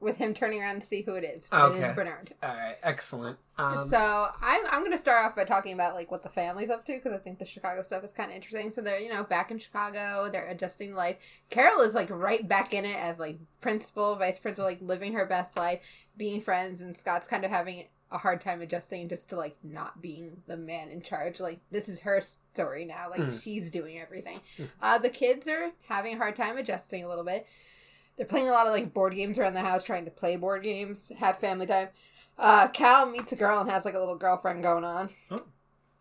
[0.00, 1.48] with him turning around to see who it is.
[1.50, 1.82] Okay.
[1.82, 2.34] is Bernard.
[2.42, 3.38] All right, excellent.
[3.56, 6.84] Um, so I'm I'm gonna start off by talking about like what the family's up
[6.86, 8.70] to because I think the Chicago stuff is kind of interesting.
[8.70, 11.16] So they're you know back in Chicago, they're adjusting life.
[11.48, 15.24] Carol is like right back in it as like principal, vice principal, like living her
[15.24, 15.80] best life,
[16.16, 20.00] being friends, and Scott's kind of having a hard time adjusting just to like not
[20.00, 21.40] being the man in charge.
[21.40, 23.10] Like this is her story now.
[23.10, 23.42] Like Mhm.
[23.42, 24.40] she's doing everything.
[24.58, 24.68] Mhm.
[24.80, 27.46] Uh, the kids are having a hard time adjusting a little bit.
[28.16, 30.62] They're playing a lot of like board games around the house, trying to play board
[30.62, 31.88] games, have family time.
[32.38, 35.08] Uh, Cal meets a girl and has like a little girlfriend going on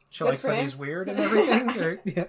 [0.10, 1.70] she good likes that he's weird and everything.
[1.82, 2.26] or- yeah.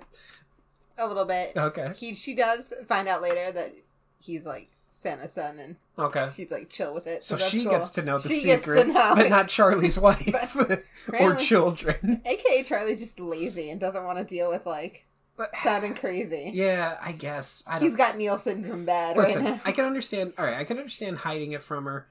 [0.97, 1.53] a little bit.
[1.57, 1.93] Okay.
[1.97, 3.75] He she does find out later that
[4.21, 6.29] he's like Santa's son, and Okay.
[6.35, 7.23] she's like chill with it.
[7.25, 7.73] So, that's she cool.
[7.73, 9.13] gets to know the She secret, know.
[9.15, 10.57] but not Charlie's wife
[11.21, 12.23] or children.
[12.25, 15.05] AKA Charlie just lazy and doesn't want to deal with like
[15.37, 16.53] But, sounding crazy.
[16.55, 17.63] yeah, I guess.
[17.67, 19.61] I don't, He's got Neil syndrome bad Listen, right.
[19.65, 20.33] I can understand.
[20.39, 22.07] All right, I can understand hiding it from her.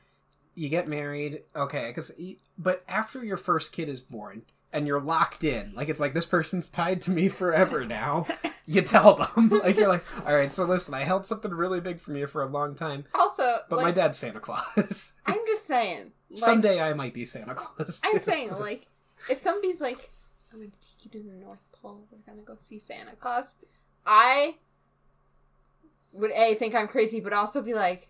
[0.55, 1.87] You get married, okay?
[1.87, 2.11] Because,
[2.59, 4.43] but after your first kid is born
[4.73, 8.25] and you're locked in, like it's like this person's tied to me forever now.
[8.65, 10.51] you tell them, like you're like, all right.
[10.51, 13.77] So listen, I held something really big from you for a long time, Also, but
[13.77, 15.13] like, my dad's Santa Claus.
[15.25, 16.11] I'm just saying.
[16.29, 18.01] Like, Someday I might be Santa Claus.
[18.03, 18.87] I'm saying, like,
[19.29, 20.09] if somebody's like,
[20.51, 23.55] I'm gonna take you to the North Pole, we're gonna go see Santa Claus,
[24.05, 24.55] I
[26.11, 28.07] would A, think I'm crazy, but also be like,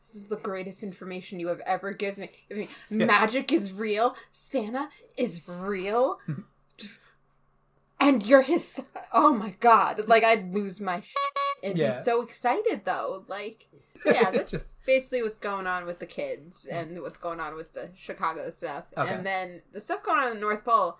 [0.00, 2.30] this is the greatest information you have ever given me.
[2.50, 3.06] I mean, Yeah.
[3.06, 6.18] magic is real, Santa is real,
[8.00, 8.86] and you're his son.
[9.12, 10.06] Oh my god.
[10.08, 11.16] Like, I'd lose my shit
[11.62, 11.96] and Yeah.
[11.98, 13.24] be so excited, though.
[13.28, 17.40] Like, so yeah, that's Just- basically what's going on with the kids and what's going
[17.40, 18.84] on with the Chicago stuff.
[18.96, 19.12] Okay.
[19.12, 20.96] And then the stuff going on in the North Pole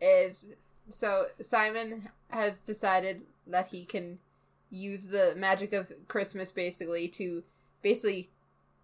[0.00, 0.46] is
[0.88, 4.18] so Simon has decided that he can
[4.70, 7.42] use the magic of Christmas basically to
[7.82, 8.30] basically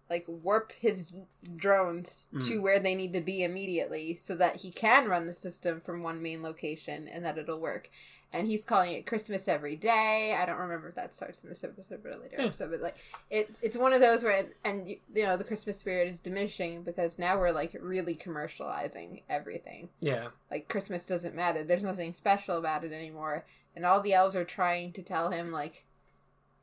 [0.09, 1.11] like warp his
[1.55, 2.47] drones Mm.
[2.47, 6.03] to where they need to be immediately so that he can run the system from
[6.03, 7.89] one main location and that it'll work.
[8.33, 10.35] And he's calling it Christmas every day.
[10.37, 12.45] I don't remember if that starts in this episode or a later Yeah.
[12.47, 12.97] episode, but like
[13.29, 17.17] it, it's one of those where and you know the Christmas spirit is diminishing because
[17.17, 19.89] now we're like really commercializing everything.
[20.01, 20.27] Yeah.
[20.51, 21.63] Like Christmas doesn't matter.
[21.63, 23.45] There's nothing special about it anymore.
[23.75, 25.85] And all the elves are trying to tell him like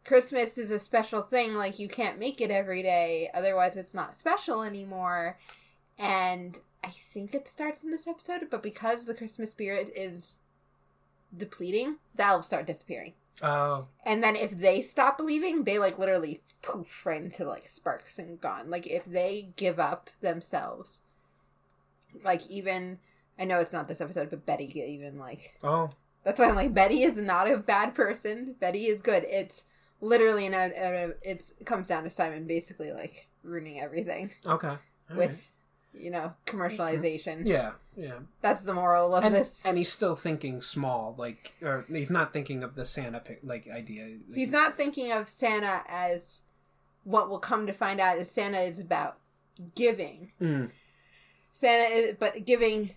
[0.04, 4.18] Christmas is a special thing, like you can't make it every day, otherwise it's not
[4.18, 5.38] special anymore.
[5.98, 10.38] And I think it starts in this episode, but because the Christmas spirit is
[11.36, 13.14] depleting, the elves start disappearing.
[13.42, 13.86] Oh.
[14.04, 18.40] And then if they stop believing, they like literally poof right into like sparks and
[18.40, 18.70] gone.
[18.70, 21.00] Like if they give up themselves,
[22.22, 22.98] like even
[23.38, 25.90] I know it's not this episode, but Betty even like oh.
[26.22, 28.54] that's why I'm like Betty is not a bad person.
[28.60, 29.24] Betty is good.
[29.24, 29.64] It's
[30.00, 34.68] literally in a, a it's it comes down to Simon basically like ruining everything Okay.
[34.68, 35.50] All with
[35.94, 36.02] right.
[36.02, 37.46] you know commercialization.
[37.46, 37.72] Yeah.
[37.96, 38.18] Yeah.
[38.40, 39.64] That's the moral of and, this.
[39.64, 44.04] and he's still thinking small, like, or he's not thinking of the Santa like idea.
[44.28, 46.42] Like, He's not thinking of Santa as
[47.04, 49.18] what we'll come to find out is Santa is about
[49.74, 50.32] giving.
[50.40, 50.70] Mm,
[51.52, 52.90] Santa is, but giving,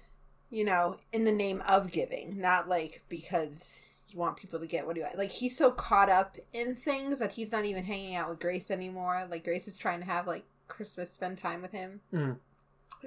[0.49, 4.85] you know, in the name of giving, not like because you want people to get
[4.85, 5.31] what do you like.
[5.31, 9.27] He's so caught up in things that he's not even hanging out with Grace anymore.
[9.29, 12.01] Like Grace is trying to have like Christmas spend time with him.
[12.13, 12.37] Mm.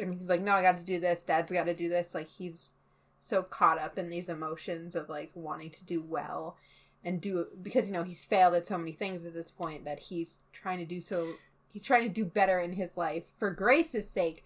[0.00, 2.14] And he's like, No, I gotta do this, Dad's gotta do this.
[2.14, 2.72] Like he's
[3.18, 6.56] so caught up in these emotions of like wanting to do well
[7.04, 10.00] and do because you know he's failed at so many things at this point that
[10.00, 11.34] he's trying to do so
[11.72, 14.44] he's trying to do better in his life for Grace's sake,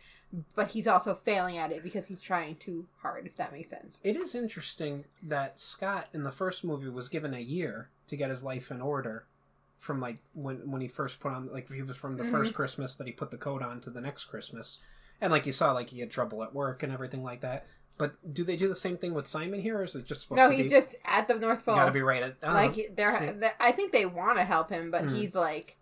[0.54, 4.00] but he's also failing at it because he's trying too hard, if that makes sense.
[4.02, 8.30] It is interesting that Scott in the first movie was given a year to get
[8.30, 9.24] his life in order
[9.78, 12.30] from like when when he first put on like he was from the Mhm.
[12.30, 14.78] first Christmas that he put the coat on to the next Christmas.
[15.20, 17.66] And like you saw like he had trouble at work and everything like that.
[17.96, 20.38] But do they do the same thing with Simon here or is it just supposed
[20.38, 21.76] No, to he's just at the North Pole.
[21.76, 23.30] got to be right at oh, like they're, see.
[23.38, 25.14] they I think they want to help him, but Mm.
[25.16, 25.76] he's like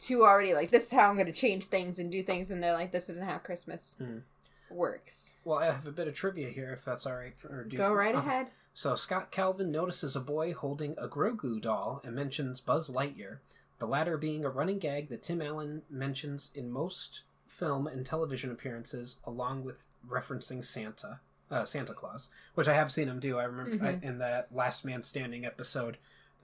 [0.00, 2.62] too already like this is how I'm going to change things and do things, and
[2.62, 4.22] they're like this isn't how Christmas Mm.
[4.70, 5.32] works.
[5.44, 7.76] Well, I have a bit of trivia here if that's all right for or do
[7.76, 8.18] Go right oh.
[8.18, 8.48] ahead.
[8.74, 13.38] So Scott Calvin notices a boy holding a Grogu doll and mentions Buzz Lightyear,
[13.78, 18.50] the latter being a running gag that Tim Allen mentions in most film and television
[18.50, 23.38] appearances, along with referencing Santa, uh, Santa Claus, which I have seen him do.
[23.38, 24.02] I remember Mhm.
[24.02, 25.96] I, in that Last Man Standing episode,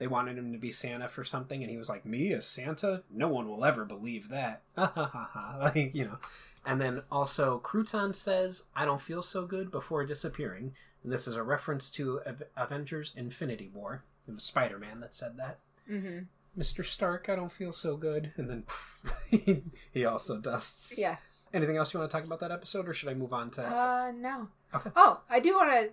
[0.03, 3.03] they wanted him to be Santa for something, and he was like, "Me as Santa?
[3.09, 5.57] No one will ever believe that." Ha ha ha ha!
[5.61, 6.17] Like you know.
[6.65, 10.73] And then also, Crouton says, "I don't feel so good" before disappearing.
[11.05, 14.03] And this is a reference to Av- Avengers Infinity War.
[14.27, 15.59] It was Spider Man that said that.
[15.87, 16.19] hmm
[16.57, 16.83] Mr.
[16.85, 18.31] Stark, I don't feel so good.
[18.37, 19.11] And then poof,
[19.93, 20.99] he also dusts.
[20.99, 21.45] Yes.
[21.53, 23.63] Anything else you want to talk about that episode, or should I move on to.
[23.65, 24.49] Uh, no.
[24.75, 24.89] Okay.
[24.95, 25.89] Oh, I do want to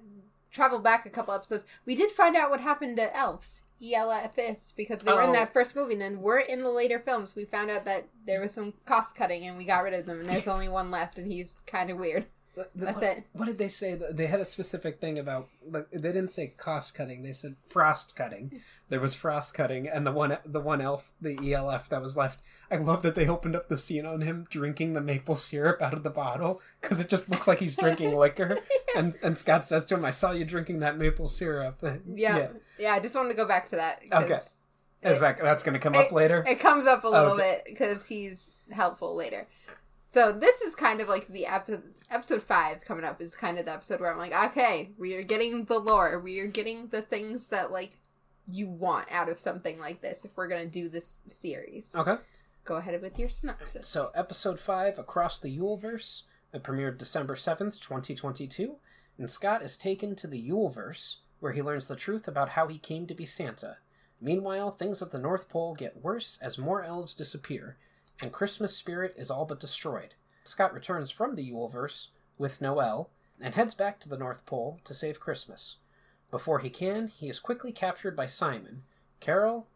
[0.50, 1.64] travel back a couple episodes.
[1.86, 3.62] We did find out what happened to elves.
[3.82, 5.32] ELFs because they were in Oh.
[5.32, 8.40] that first movie and then we're in the later films we found out that there
[8.40, 11.18] was some cost cutting and we got rid of them and there's only one left
[11.18, 13.24] and he's kind of weird The- the- That's what, it.
[13.32, 13.94] What did they say?
[14.10, 15.48] They had a specific thing about.
[15.70, 17.22] like, They didn't say cost cutting.
[17.22, 18.60] They said frost cutting.
[18.88, 22.40] There was frost cutting, and the one the one elf, the ELF that was left.
[22.68, 25.94] I love that they opened up the scene on him drinking the maple syrup out
[25.94, 28.58] of the bottle because it just looks like he's drinking liquor.
[28.96, 32.48] And and Scott says to him, "I saw you drinking that maple syrup." yeah yeah,
[32.88, 34.02] I just wanted to go back to that.
[34.12, 34.38] Okay.
[35.02, 36.44] Is that that's going to come up later?
[36.46, 37.62] it comes up a oh, little Okay.
[37.64, 39.46] bit because he's helpful later
[40.06, 43.64] so this is kind of like the episode episode five coming up is kind of
[43.64, 47.00] the episode where i'm like okay we are getting the lore we are getting the
[47.02, 47.96] things that like
[48.46, 52.16] you want out of something like this if we're gonna do this series Okay.
[52.64, 57.80] go ahead with your synopsis So, episode 5, Across the Yuleverse, it premiered December 7th,
[57.80, 58.76] 2022,
[59.18, 62.78] and Scott is taken to the Yuleverse, where he learns the truth about how he
[62.78, 63.78] came to be Santa.
[64.20, 67.76] Meanwhile, things at the North Pole get worse as more elves disappear,
[68.20, 70.14] and Christmas spirit is all but destroyed.
[70.44, 74.94] Scott returns from the Yuleverse with Noel and heads back to the North Pole to
[74.94, 75.76] save Christmas.
[76.30, 78.82] Before he can, he is quickly captured by Simon.
[79.20, 79.66] Carol,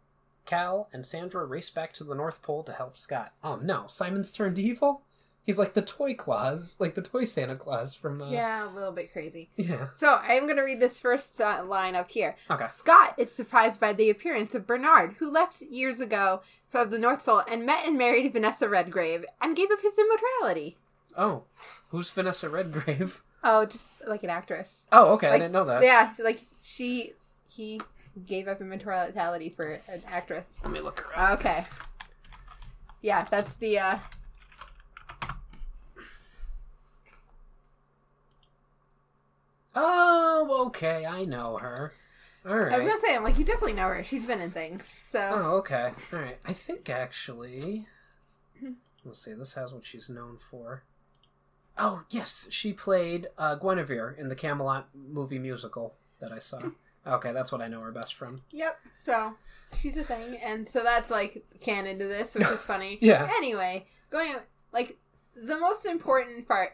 [0.45, 3.33] Cal, and Sandra race back to the North Pole to help Scott.
[3.43, 5.03] Oh no, Simon's turned evil?
[5.45, 8.23] He's like the toy Claus, like the toy Santa Claus from.
[8.23, 9.89] Uh, yeah a little bit crazy Yeah.
[9.95, 12.67] so i am gonna read this first uh, line up here Okay.
[12.69, 17.25] Scott is surprised by the appearance of Bernard, who left years ago from the North
[17.25, 20.77] Pole and met and married Vanessa Redgrave and gave up his immortality.
[21.17, 21.45] Oh,
[21.89, 23.23] who's Vanessa Redgrave?
[23.45, 24.87] Oh, just like an actress.
[24.91, 25.83] Oh, okay, I didn't know that.
[25.83, 27.13] Yeah, like she,
[27.47, 27.79] he
[28.27, 30.59] gave up immortality for an actress.
[30.65, 31.41] Let me look her up.
[31.41, 31.67] Okay.
[33.03, 33.99] Yeah, that's the uh
[39.75, 41.93] Oh, okay, I know her.
[42.47, 42.73] All right.
[42.73, 44.05] I was gonna say, I'm like, you definitely know her.
[44.05, 44.99] She's been in things.
[45.11, 45.93] So Oh, okay.
[46.13, 46.39] All right.
[46.45, 47.87] I think actually,
[49.05, 49.33] let's see.
[49.33, 50.83] This has what she's known for.
[51.79, 56.61] Oh yes, she played uh, Guinevere in the Camelot movie musical that I saw.
[57.07, 58.39] Okay, that's what I know her best from.
[58.53, 58.79] Yep.
[58.95, 59.35] So
[59.77, 62.97] she's a thing, and so that's like canon to this, which is funny.
[63.03, 63.29] Yeah.
[63.37, 64.37] Anyway, going
[64.73, 64.97] like
[65.37, 66.73] the most important part.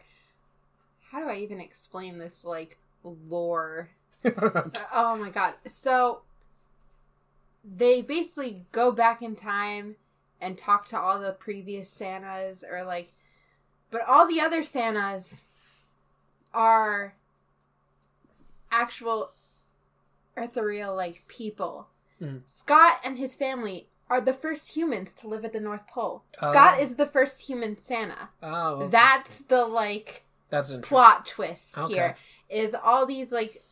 [1.11, 3.89] How do I even explain this like lore?
[4.93, 5.53] Oh my god!
[5.67, 6.21] So
[7.63, 9.95] they basically go back in time
[10.39, 13.11] and talk to all the previous Santas, or like,
[13.89, 15.41] but all the other Santas
[16.53, 17.13] are
[18.71, 19.31] actual
[20.37, 21.87] ethereal like people.
[22.21, 22.41] Mm.
[22.47, 26.23] Scott and his family are the first humans to live at the North Pole.
[26.37, 26.81] Scott Oh.
[26.83, 28.29] is the first human Santa.
[28.43, 28.87] oh, okay.
[28.91, 31.93] That's the like that's plot twist Okay.
[31.93, 32.17] here
[32.51, 33.63] is all these like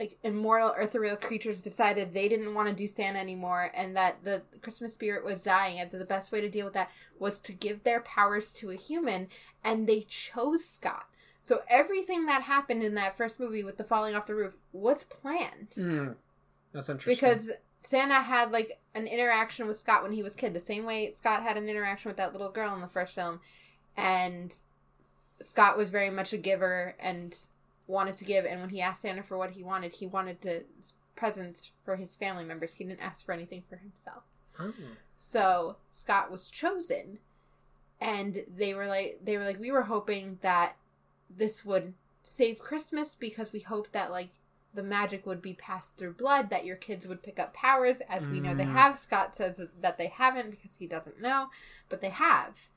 [0.00, 4.42] like immortal ethereal creatures decided they didn't want to do Santa anymore and that the
[4.62, 7.52] Christmas spirit was dying and so the best way to deal with that was to
[7.52, 9.26] give their powers to a human
[9.64, 11.06] and they chose Scott.
[11.42, 15.02] So everything that happened in that first movie with the falling off the roof was
[15.04, 16.08] planned Hmm.
[16.72, 17.14] That's interesting.
[17.14, 17.50] because
[17.80, 21.10] Santa had like an interaction with Scott when he was a kid, the same way
[21.10, 23.40] Scott had an interaction with that little girl in the first film,
[23.96, 24.54] and
[25.40, 27.36] Scott was very much a giver and
[27.88, 28.44] wanted to give.
[28.46, 30.62] And when he asked Santa for what he wanted, he wanted to
[31.16, 32.74] presents for his family members.
[32.74, 34.22] He didn't ask for anything for himself.
[34.60, 34.72] Oh.
[35.18, 37.18] So Scott was chosen,
[38.00, 40.76] and they were like, they were like, we were hoping that
[41.28, 44.28] this would save Christmas because we hoped that like
[44.74, 48.28] the magic would be passed through blood, that your kids would pick up powers, as
[48.28, 48.72] we know they Mm.
[48.72, 48.98] have.
[48.98, 51.48] Scott says that they haven't because he doesn't know,
[51.88, 52.68] but they have.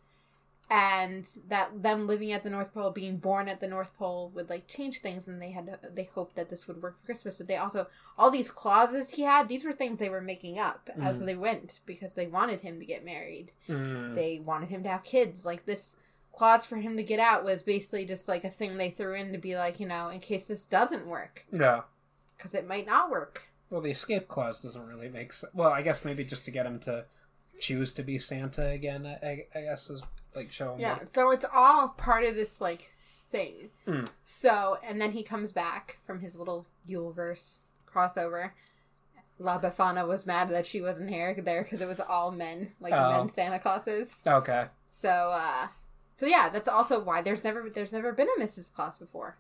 [0.74, 4.50] And that them living at the North Pole, being born at the North Pole, would
[4.50, 7.36] like change things, and they had they hoped that this would work for Christmas.
[7.36, 10.90] But they also all these clauses he had; these were things they were making up
[11.02, 11.26] as Mm.
[11.26, 13.52] they went because they wanted him to get married.
[13.68, 14.16] Hmm.
[14.16, 15.44] They wanted him to have kids.
[15.44, 15.94] Like this
[16.32, 19.34] clause for him to get out was basically just like a thing they threw in
[19.34, 21.82] to be like, you know, in case this doesn't work, Yeah.
[22.38, 23.50] because it might not work.
[23.70, 25.54] Well, the escape clause doesn't really make sense.
[25.54, 27.04] Well, I guess maybe just to get him to
[27.60, 29.06] choose to be Santa again.
[29.06, 30.04] I, I, guess is
[30.36, 30.80] like show him.
[30.80, 32.92] Yeah, what- so it's all part of this like
[33.32, 33.70] thing.
[33.88, 34.10] Mm.
[34.26, 37.58] So, and then he comes back from his little Yuleverse
[37.92, 38.52] crossover.
[39.40, 42.94] La Befana was mad that she wasn't here there because it was all men, like
[42.94, 43.10] Oh.
[43.12, 44.22] men Santa Clauses.
[44.26, 44.66] Okay.
[44.90, 45.68] So, uh,
[46.14, 48.72] so yeah, that's also why there's never there's never been a Mrs.
[48.72, 49.38] Claus before.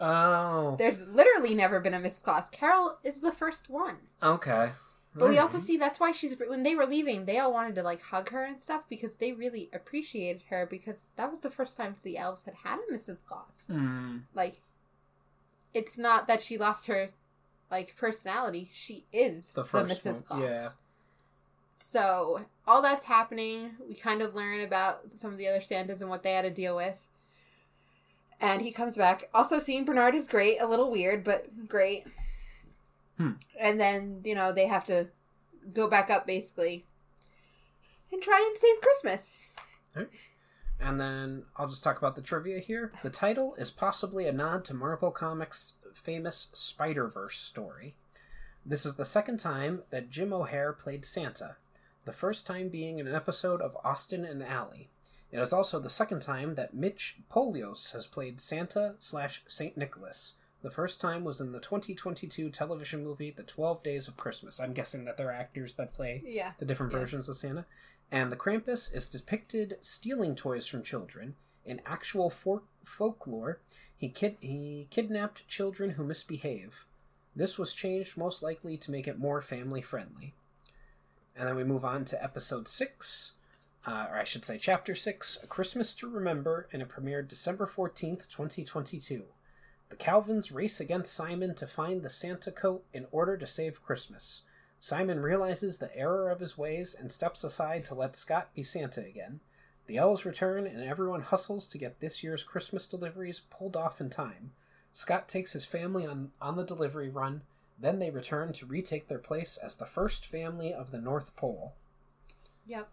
[0.00, 0.74] Oh.
[0.78, 2.22] There's literally never been a Mrs.
[2.22, 2.48] Claus.
[2.50, 3.96] Carol is the first one.
[4.22, 4.70] Okay.
[5.18, 7.82] But we also see that's why she's when they were leaving, they all wanted to
[7.82, 11.76] like hug her and stuff because they really appreciated her because that was the first
[11.76, 13.24] time the elves had had a Mrs.
[13.24, 13.64] Claus.
[13.66, 14.18] Hmm.
[14.34, 14.60] Like,
[15.72, 17.10] it's not that she lost her
[17.70, 20.12] like personality; she is The the, first Mrs.
[20.12, 20.42] one, Claus.
[20.42, 20.68] yeah.
[21.74, 23.72] So all that's happening.
[23.88, 26.50] We kind of learn about some of the other Santas and what they had to
[26.50, 27.06] deal with.
[28.40, 29.24] And he comes back.
[29.32, 30.58] Also, seeing Bernard is great.
[30.60, 32.06] A little weird, but great.
[33.18, 33.32] Hmm.
[33.58, 35.08] And then you know they have to
[35.72, 36.84] go back up basically
[38.12, 39.48] and try and save Christmas.
[40.78, 42.92] And then I'll just talk about the trivia here.
[43.02, 47.94] The title is possibly a nod to Marvel Comics' famous Spider Verse story.
[48.64, 51.56] This is the second time that Jim O'Heir played Santa,
[52.04, 54.88] the first time being in an episode of Austin and Ally.
[55.32, 60.34] It is also the second time that Mitch Polios has played Santa slash Saint Nicholas.
[60.66, 64.58] The first time was in the 2022 television movie The 12 Days of Christmas.
[64.58, 66.54] I'm guessing that there are actors that play Yeah.
[66.58, 67.02] the different Yes.
[67.02, 67.66] versions of Santa.
[68.10, 71.36] And the Krampus is depicted stealing toys from children.
[71.64, 73.60] In actual for- folklore,
[73.96, 76.84] he, kid- he kidnapped children who misbehave.
[77.36, 80.34] This was changed most likely to make it more family friendly.
[81.36, 83.34] And then we move on to episode 6,
[83.86, 87.66] uh, or I should say chapter 6, A Christmas to Remember, and it premiered December
[87.66, 89.26] 14th, 2022.
[89.88, 94.42] The Calvins race against Simon to find the Santa coat in order to save Christmas.
[94.80, 99.04] Simon realizes the error of his ways and steps aside to let Scott be Santa
[99.04, 99.40] again.
[99.86, 104.10] The elves return and everyone hustles to get this year's Christmas deliveries pulled off in
[104.10, 104.52] time.
[104.92, 107.42] Scott takes his family on, on the delivery run,
[107.78, 111.74] then they return to retake their place as the first family of the North Pole.
[112.66, 112.88] Yep.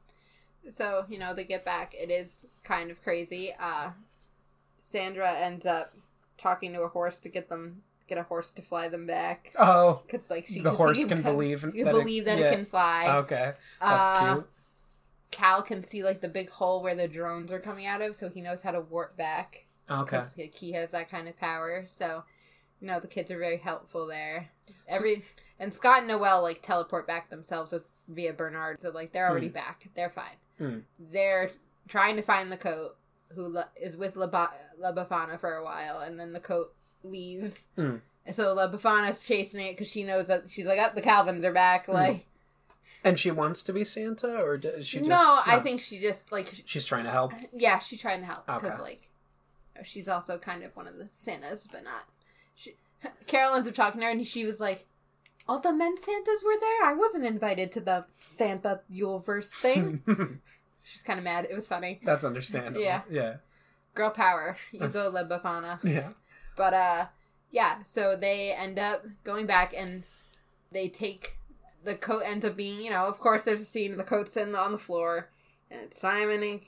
[0.70, 1.94] So, you know, they get back.
[1.96, 3.54] It is kind of crazy.
[3.60, 3.92] Uh
[4.82, 5.94] Sandra ends up
[6.38, 10.02] talking to a horse to get them get a horse to fly them back Oh,
[10.10, 12.48] cuz like she the horse can believe you that it- believe that yeah.
[12.48, 13.08] it can fly.
[13.18, 13.54] okay.
[13.80, 14.50] That's Uh, cute.
[15.32, 18.30] Cal can see like the big hole where the drones are coming out of, so
[18.30, 20.18] he knows how to warp back Okay.
[20.18, 21.86] because he has that kind of power.
[21.88, 22.24] So
[22.82, 24.50] you know the kids are very helpful there.
[24.88, 25.24] Every
[25.60, 29.50] and Scott and Noel like teleport back themselves with via Bernard, so like they're already
[29.50, 29.54] Mm.
[29.54, 29.88] back.
[29.96, 30.36] They're fine.
[30.60, 30.84] Mm.
[31.00, 31.52] They're
[31.88, 32.98] trying to find the coat,
[33.36, 36.74] who is with La, ba- La Befana for a while, and then the coat
[37.04, 37.66] leaves.
[37.78, 38.02] Mm.
[38.26, 41.44] And so La Befana's chasing it because she knows that she's like, "Up, the Calvins
[41.44, 41.94] are back." Mm.
[41.94, 42.26] Like,
[43.04, 45.10] And she wants to be Santa, or does she just?
[45.10, 47.34] no, I think she just like she's trying to help.
[47.52, 48.82] Yeah, she's trying to help because Okay.
[48.82, 49.10] like
[49.84, 52.06] she's also kind of one of the Santas, but not.
[52.56, 52.76] She,
[53.28, 54.86] Carol ends up talking to her, and she was like,
[55.50, 56.84] "All the men Santas were there.
[56.86, 60.02] I wasn't invited to the Santa Yuleverse thing."
[60.84, 61.48] she's kind of mad.
[61.50, 62.00] It was funny.
[62.04, 62.82] That's understandable.
[62.82, 63.02] Yeah.
[63.10, 63.36] Yeah.
[63.94, 64.58] Girl power.
[64.72, 65.80] You go, Le Befana.
[65.84, 66.10] Yeah.
[66.56, 67.06] But uh,
[67.52, 67.84] yeah.
[67.84, 70.04] So they end up going back, and
[70.72, 71.38] they take
[71.84, 72.24] the coat.
[72.26, 74.72] Ends up being, you know, of course, there's a scene of the coat sitting on
[74.72, 75.30] the floor,
[75.72, 76.62] and it's Simon and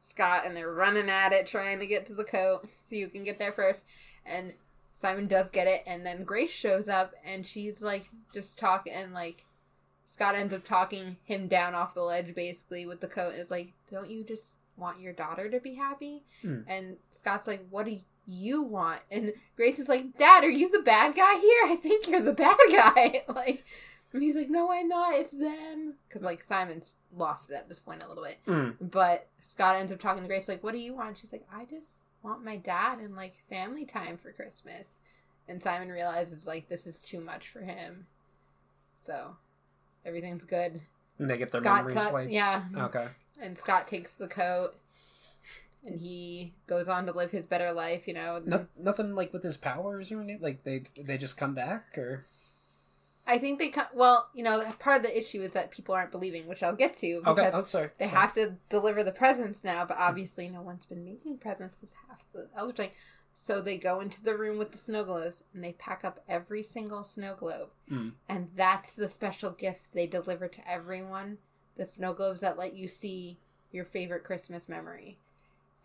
[0.00, 3.24] Scott, and they're running at it, trying to get to the coat so you can
[3.24, 3.84] get there first.
[4.24, 4.52] And
[4.92, 9.12] Simon does get it, and then Grace shows up, and she's like just talking, and
[9.12, 9.44] like
[10.06, 13.34] Scott ends up talking him down off the ledge, basically with the coat.
[13.34, 16.22] Is like, don't you just want your daughter to be happy?
[16.42, 16.60] Hmm.
[16.66, 19.00] And Scott's like, what do you want?
[19.10, 21.60] And Grace is like, Dad, are you the bad guy here?
[21.64, 23.22] I think you're the bad guy.
[23.34, 23.64] like,
[24.12, 25.14] and he's like, No, I'm not.
[25.14, 25.94] It's them.
[26.08, 28.38] Because like Simon's lost it at this point a little bit.
[28.46, 28.74] Mm.
[28.80, 31.64] But Scott ends up talking to Grace like, "What do you want?" She's like, "I
[31.66, 35.00] just want my dad and like family time for Christmas."
[35.48, 38.06] And Simon realizes like this is too much for him.
[39.00, 39.36] So
[40.06, 40.80] everything's good.
[41.18, 42.30] And they get their Scott memories cut- wiped.
[42.30, 42.62] yeah.
[42.76, 43.08] Okay.
[43.40, 44.74] And Scott takes the coat
[45.84, 48.40] and he goes on to live his better life, you know.
[48.44, 50.42] No, nothing like with his powers or anything.
[50.42, 52.24] Like they they just come back or.
[53.28, 56.12] I think they co- well, you know, part of the issue is that people aren't
[56.12, 57.50] believing, which I'll get to because Okay.
[57.56, 57.90] I'm sorry.
[57.98, 58.20] They Sorry.
[58.20, 62.24] have to deliver the presents now, but obviously no one's been making presents because half
[62.32, 62.90] the are dying.
[63.38, 66.62] So they go into the room with the snow globes and they pack up every
[66.62, 67.68] single snow globe.
[67.92, 68.12] Mm.
[68.30, 71.36] And that's the special gift they deliver to everyone.
[71.76, 73.36] The snow globes that let you see
[73.72, 75.18] your favorite Christmas memory.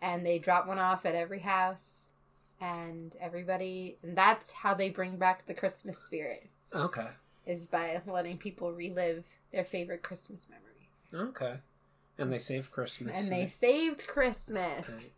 [0.00, 2.08] And they drop one off at every house
[2.58, 7.08] and everybody and that's how they bring back the Christmas spirit Okay.
[7.44, 11.28] is by letting people relive their favorite Christmas memories.
[11.36, 11.58] Okay.
[12.16, 13.18] And they save Christmas.
[13.18, 14.88] And they saved Christmas.
[14.88, 15.12] Right.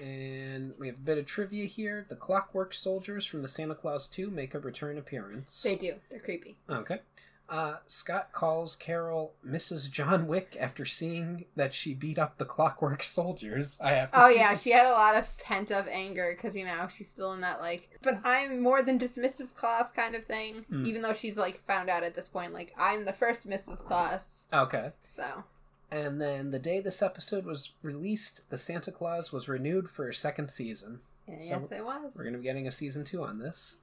[0.00, 2.06] And we have a bit of trivia here.
[2.08, 5.62] The Clockwork Soldiers from the Santa Claus 2 make a return appearance.
[5.62, 5.94] They do.
[6.10, 6.56] They're creepy.
[6.70, 7.00] Okay.
[7.48, 9.88] Uh, Scott calls Carol Mrs.
[9.88, 13.78] John Wick after seeing that she beat up the Clockwork Soldiers.
[13.80, 14.62] I have to Oh yeah, this.
[14.64, 17.60] she had a lot of pent up anger because you know she's still in that
[17.60, 19.54] like, but I'm more than just Mrs.
[19.54, 20.64] Claus kind of thing.
[20.72, 20.88] Mm.
[20.88, 23.78] Even though she's like found out at this point, like I'm the first Mrs.
[23.78, 24.46] Claus.
[24.52, 24.90] Okay.
[25.08, 25.44] So
[25.90, 30.14] And then the day this episode was released, the Santa Claus was renewed for a
[30.14, 31.00] second season.
[31.28, 32.12] yeah, So, yes, it was.
[32.16, 33.76] We're going to be getting a season two on this.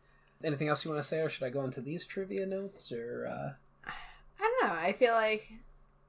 [0.43, 2.91] Anything else you want to say, or should I go into these trivia notes?
[2.91, 3.89] Or uh...
[3.89, 3.93] I
[4.39, 4.75] don't know.
[4.75, 5.49] I feel like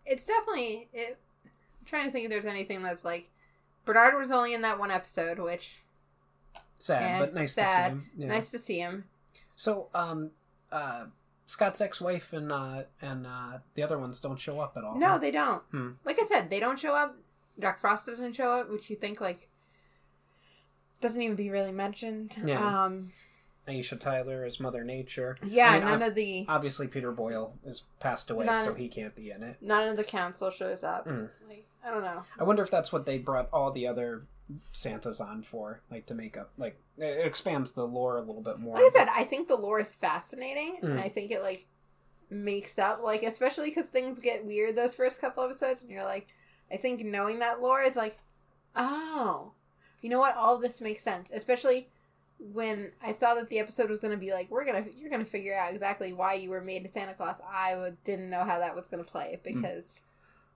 [0.05, 0.89] it's definitely.
[0.93, 3.31] It, I'm trying to think if there's anything that's like.
[3.85, 5.83] Bernard was only in that one episode, which
[6.79, 8.11] sad, but nice to see him.
[8.17, 8.27] Yeah.
[8.29, 9.05] nice to see him.
[9.57, 10.31] So, um,
[10.73, 11.05] uh,
[11.47, 14.97] Scott's ex-wife and uh, and uh, the other ones don't show up at all.
[14.99, 15.63] No, they don't.
[15.71, 15.91] Hmm.
[16.05, 17.17] Like I said, they don't show up.
[17.61, 19.49] Jack Frost doesn't show up, which you think like
[21.01, 22.37] doesn't even be really mentioned.
[22.45, 22.85] Yeah.
[22.85, 23.13] Um
[23.69, 25.39] Aisha Tyler is Mother Nature.
[25.43, 28.75] yeah, I mean, none ob- of the Obviously, Peter Boyle is passed away, None- so
[28.75, 29.57] he can't be in it.
[29.63, 31.07] none of the council shows up.
[31.09, 31.29] Mm.
[31.49, 32.25] Like I don't know.
[32.39, 34.25] I wonder if that's what they brought all the other
[34.71, 38.59] Santas on for, like to make up, like it expands the lore a little bit
[38.59, 38.77] more.
[38.77, 41.03] Like I said, I think the lore is fascinating, and Mm.
[41.03, 41.67] I think it like
[42.31, 46.29] makes up like especially because things get weird those first couple episodes, and you're like,
[46.71, 48.19] I think knowing that lore is like,
[48.77, 49.53] oh,
[50.01, 50.37] you know what?
[50.37, 51.89] All of this makes sense, especially
[52.53, 55.25] when I saw that the episode was going to be like, we're gonna you're gonna
[55.25, 57.41] figure out exactly why you were made a Santa Claus.
[57.49, 60.01] I didn't know how that was going to play because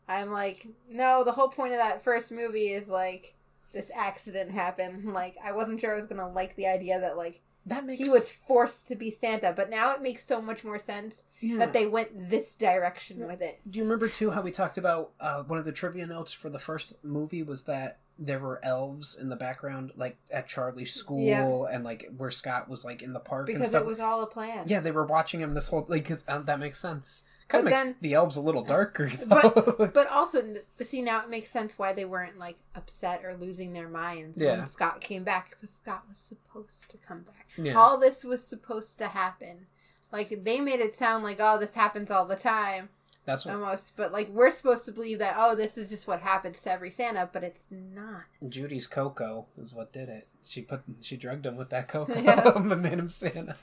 [0.09, 3.35] I'm like, no, the whole point of that first movie is like
[3.73, 5.05] this accident happened.
[5.13, 8.03] Like I wasn't sure I was going to like the idea that like that makes
[8.03, 11.59] he was forced to be Santa, but now it makes so much more sense yeah.
[11.59, 13.61] that they went this direction with it.
[13.69, 16.49] Do you remember too how we talked about uh, one of the trivia notes for
[16.49, 21.25] the first movie was that there were elves in the background, like at Charlie's school,
[21.25, 21.65] Yeah.
[21.71, 23.83] and like where Scott was like in the park and Because stuff.
[23.83, 24.65] it was all a plan.
[24.67, 27.23] Yeah, they were watching him this whole like 'cause, uh, that makes sense.
[27.49, 29.75] Kind But of makes then- the elves a little darker, though.
[29.79, 33.35] But but also, but see now it makes sense why they weren't like upset or
[33.35, 34.59] losing their minds Yeah.
[34.59, 37.47] when Scott came back because Scott was supposed to come back.
[37.57, 39.67] yeah, All this was supposed to happen.
[40.13, 42.91] Like they made it sound like oh this happens all the time
[43.25, 46.21] that's what almost, but like we're supposed to believe that oh this is just what
[46.21, 48.23] happens to every Santa, but it's not.
[48.49, 50.29] Judy's cocoa is what did it.
[50.47, 52.53] she put she drugged him with that cocoa yeah.
[52.57, 53.57] and made him Santa.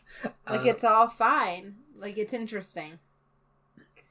[0.50, 1.76] Like uh, it's all fine.
[1.98, 3.00] Like it's interesting.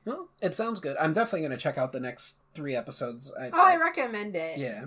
[0.04, 0.96] Well, it sounds good.
[0.98, 3.32] I'm definitely going to check out the next three episodes.
[3.38, 4.58] I, oh, I, I recommend it.
[4.58, 4.86] Yeah.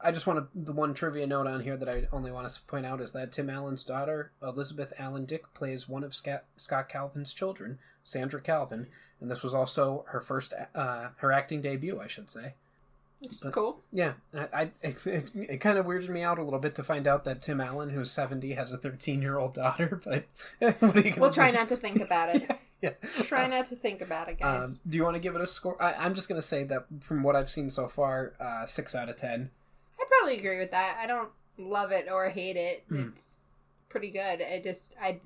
[0.00, 2.60] I just want to, the one trivia note on here that I only want to
[2.62, 6.88] point out is that Tim Allen's daughter, Elizabeth Allen Dick, plays one of Scott, Scott
[6.88, 8.88] Calvin's children, Sandra Calvin,
[9.20, 12.54] and this was also her first, uh, her acting debut, I should say.
[13.20, 13.80] Which is cool.
[13.92, 17.06] Yeah, I, I it, it, kind of weirded me out a little bit to find
[17.06, 20.00] out that Tim Allen, who's seventy, has a thirteen-year-old daughter.
[20.04, 20.26] But
[20.80, 22.50] what are you we'll try not to think about it.
[22.82, 22.90] Yeah.
[23.22, 24.70] Try not to think about it, guys.
[24.70, 25.80] Um, do you want to give it a score?
[25.82, 29.08] I, am just gonna say that from what I've seen so far, uh, six out
[29.08, 29.50] of ten.
[29.98, 30.98] I probably agree with that.
[31.00, 32.84] I don't love it or hate it.
[32.90, 33.12] Mm.
[33.12, 33.36] It's
[33.88, 34.42] pretty good.
[34.42, 35.20] I just I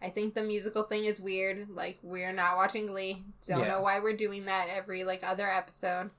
[0.00, 1.68] I think the musical thing is weird.
[1.70, 3.22] Like we're not watching Glee.
[3.46, 3.68] Don't yeah.
[3.68, 6.10] know why we're doing that every like other episode.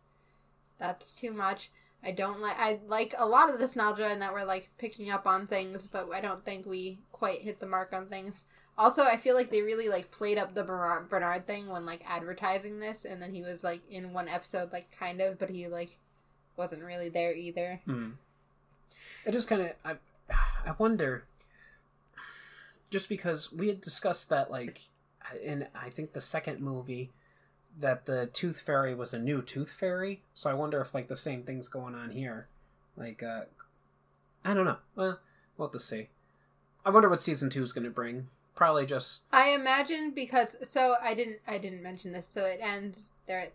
[0.79, 1.71] That's too much.
[2.03, 2.59] I don't like.
[2.59, 5.87] I like a lot of the nostalgia and that we're like picking up on things,
[5.87, 8.43] but I don't think we quite hit the mark on things.
[8.77, 12.01] Also, I feel like they really like played up the Bernard, Bernard thing when like
[12.09, 15.67] advertising this, and then he was like in one episode, like kind of, but he
[15.67, 15.97] like
[16.57, 17.81] wasn't really there either.
[17.87, 18.13] Mm.
[19.29, 19.71] just kind of.
[19.85, 19.95] I
[20.65, 21.25] I wonder.
[22.89, 24.81] Just because we had discussed that, like,
[25.41, 27.11] in I think the second movie
[27.79, 31.15] that the tooth fairy was a new tooth fairy so i wonder if like the
[31.15, 32.47] same thing's going on here
[32.95, 33.41] like uh
[34.45, 35.19] i don't know well
[35.57, 36.07] we'll have to see
[36.85, 40.95] i wonder what season two is going to bring probably just i imagine because so
[41.01, 43.47] i didn't i didn't mention this so it ends there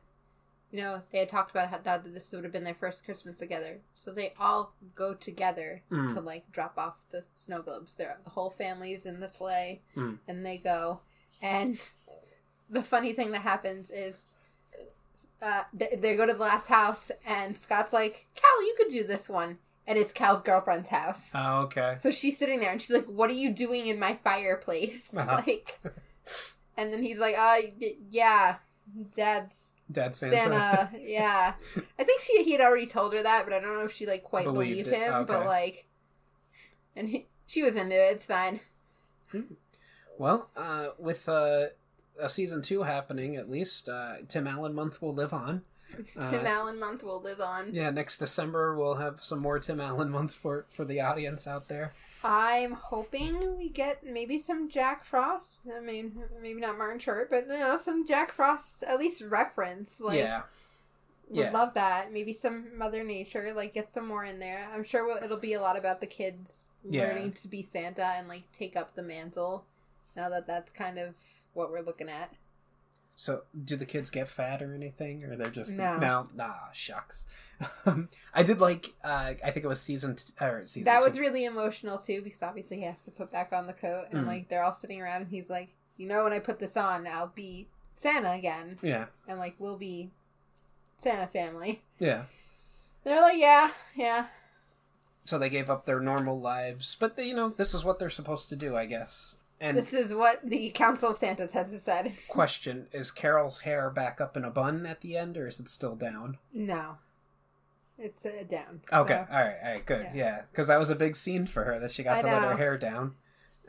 [0.71, 3.39] you know they had talked about how that this would have been their first christmas
[3.39, 6.13] together so they all go together mm.
[6.13, 10.19] to like drop off the snow globes They're, the whole family's in the sleigh mm.
[10.27, 11.01] and they go
[11.41, 11.79] and
[12.71, 14.27] the funny thing that happens is
[15.41, 19.05] uh, they, they go to the last house, and Scott's like, Cal, you could do
[19.05, 19.59] this one.
[19.89, 21.23] And it's Cal's girlfriend's house.
[21.35, 21.97] Oh, okay.
[22.01, 25.13] So she's sitting there, and she's like, What are you doing in my fireplace?
[25.15, 25.43] Uh-huh.
[25.47, 25.81] Like,
[26.77, 27.69] and then he's like, Uh,
[28.11, 28.57] yeah,
[29.15, 29.73] Dad's.
[29.91, 30.37] Dad Santa.
[30.37, 30.91] Santa.
[31.01, 31.55] yeah.
[31.99, 34.05] I think she he had already told her that, but I don't know if she
[34.05, 35.15] like quite believed, believed him.
[35.15, 35.33] Okay.
[35.33, 35.87] But like,
[36.95, 38.13] and he, she was into it.
[38.13, 38.61] It's fine.
[39.33, 39.41] Hmm.
[40.19, 41.69] Well, uh, with uh,
[42.19, 43.89] a season two happening at least.
[43.89, 45.63] Uh, Tim Allen month will live on.
[46.31, 47.75] Tim uh, Allen month will live on.
[47.75, 51.69] Yeah, next December we'll have some more Tim Allen month for for the audience out
[51.69, 51.93] there.
[52.25, 55.61] I'm hoping we get maybe some Jack Frost.
[55.75, 60.01] I mean, maybe not Martin Short, but you know, some Jack Frost at least reference.
[60.01, 60.43] Like, yeah.
[61.29, 61.51] Would yeah.
[61.51, 62.13] love that.
[62.13, 64.69] Maybe some Mother Nature, like get some more in there.
[64.75, 67.03] I'm sure it'll be a lot about the kids yeah.
[67.03, 69.65] learning to be Santa and like take up the mantle.
[70.17, 71.15] Now that that's kind of
[71.53, 72.33] what we're looking at.
[73.21, 77.27] So, do the kids get fat or anything, or they're just no, no nah, shucks.
[78.33, 80.85] I did like, uh, I think it was season t- or season.
[80.85, 81.09] That two.
[81.09, 84.23] was really emotional too, because obviously he has to put back on the coat, and
[84.23, 84.27] mm.
[84.29, 87.09] like they're all sitting around, and he's like, "You know, when I put this on,
[87.09, 90.13] I'll be Santa again." Yeah, and like we'll be
[90.99, 91.83] Santa family.
[91.99, 92.27] Yeah,
[93.03, 94.27] they're like, "Yeah, yeah."
[95.25, 98.11] So they gave up their normal lives, but they, you know, this is what they're
[98.11, 99.35] supposed to do, I guess.
[99.61, 102.13] And this is what the Council of Santas has said.
[102.29, 105.69] Question: Is Carol's hair back up in a bun at the end, or is it
[105.69, 106.39] still down?
[106.53, 106.97] No,
[107.99, 108.83] it's uh, down.
[108.93, 109.35] Okay, so.
[109.35, 111.91] all right, all right, good, yeah, because that was a big scene for her that
[111.91, 112.33] she got I to know.
[112.35, 113.15] let her hair down.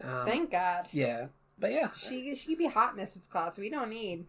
[0.01, 0.87] Um, Thank God.
[0.91, 1.27] Yeah,
[1.57, 3.27] but yeah, she she could be hot, Mrs.
[3.27, 3.57] Claus.
[3.57, 4.27] We don't need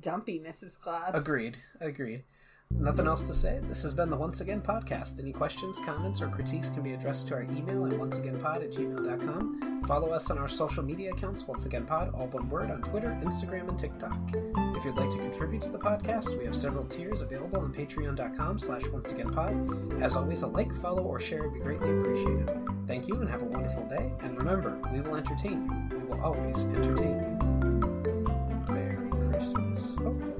[0.00, 0.78] dumpy Mrs.
[0.78, 1.12] Claus.
[1.14, 1.58] Agreed.
[1.80, 2.24] Agreed.
[2.72, 3.60] Nothing else to say.
[3.64, 5.20] This has been the Once Again podcast.
[5.20, 9.82] Any questions, comments, or critiques can be addressed to our email at onceagainpod at gmail.com.
[9.86, 13.18] Follow us on our social media accounts, Once Again Pod, all one word, on Twitter,
[13.22, 14.16] Instagram, and TikTok.
[14.76, 18.58] If you'd like to contribute to the podcast, we have several tiers available on patreon.com
[18.58, 20.00] slash onceagainpod.
[20.00, 22.50] As always, a like, follow, or share would be greatly appreciated.
[22.86, 24.12] Thank you and have a wonderful day.
[24.20, 25.98] And remember, we will entertain you.
[25.98, 28.72] We will always entertain you.
[28.72, 29.96] Merry Christmas.
[29.98, 30.39] Oh.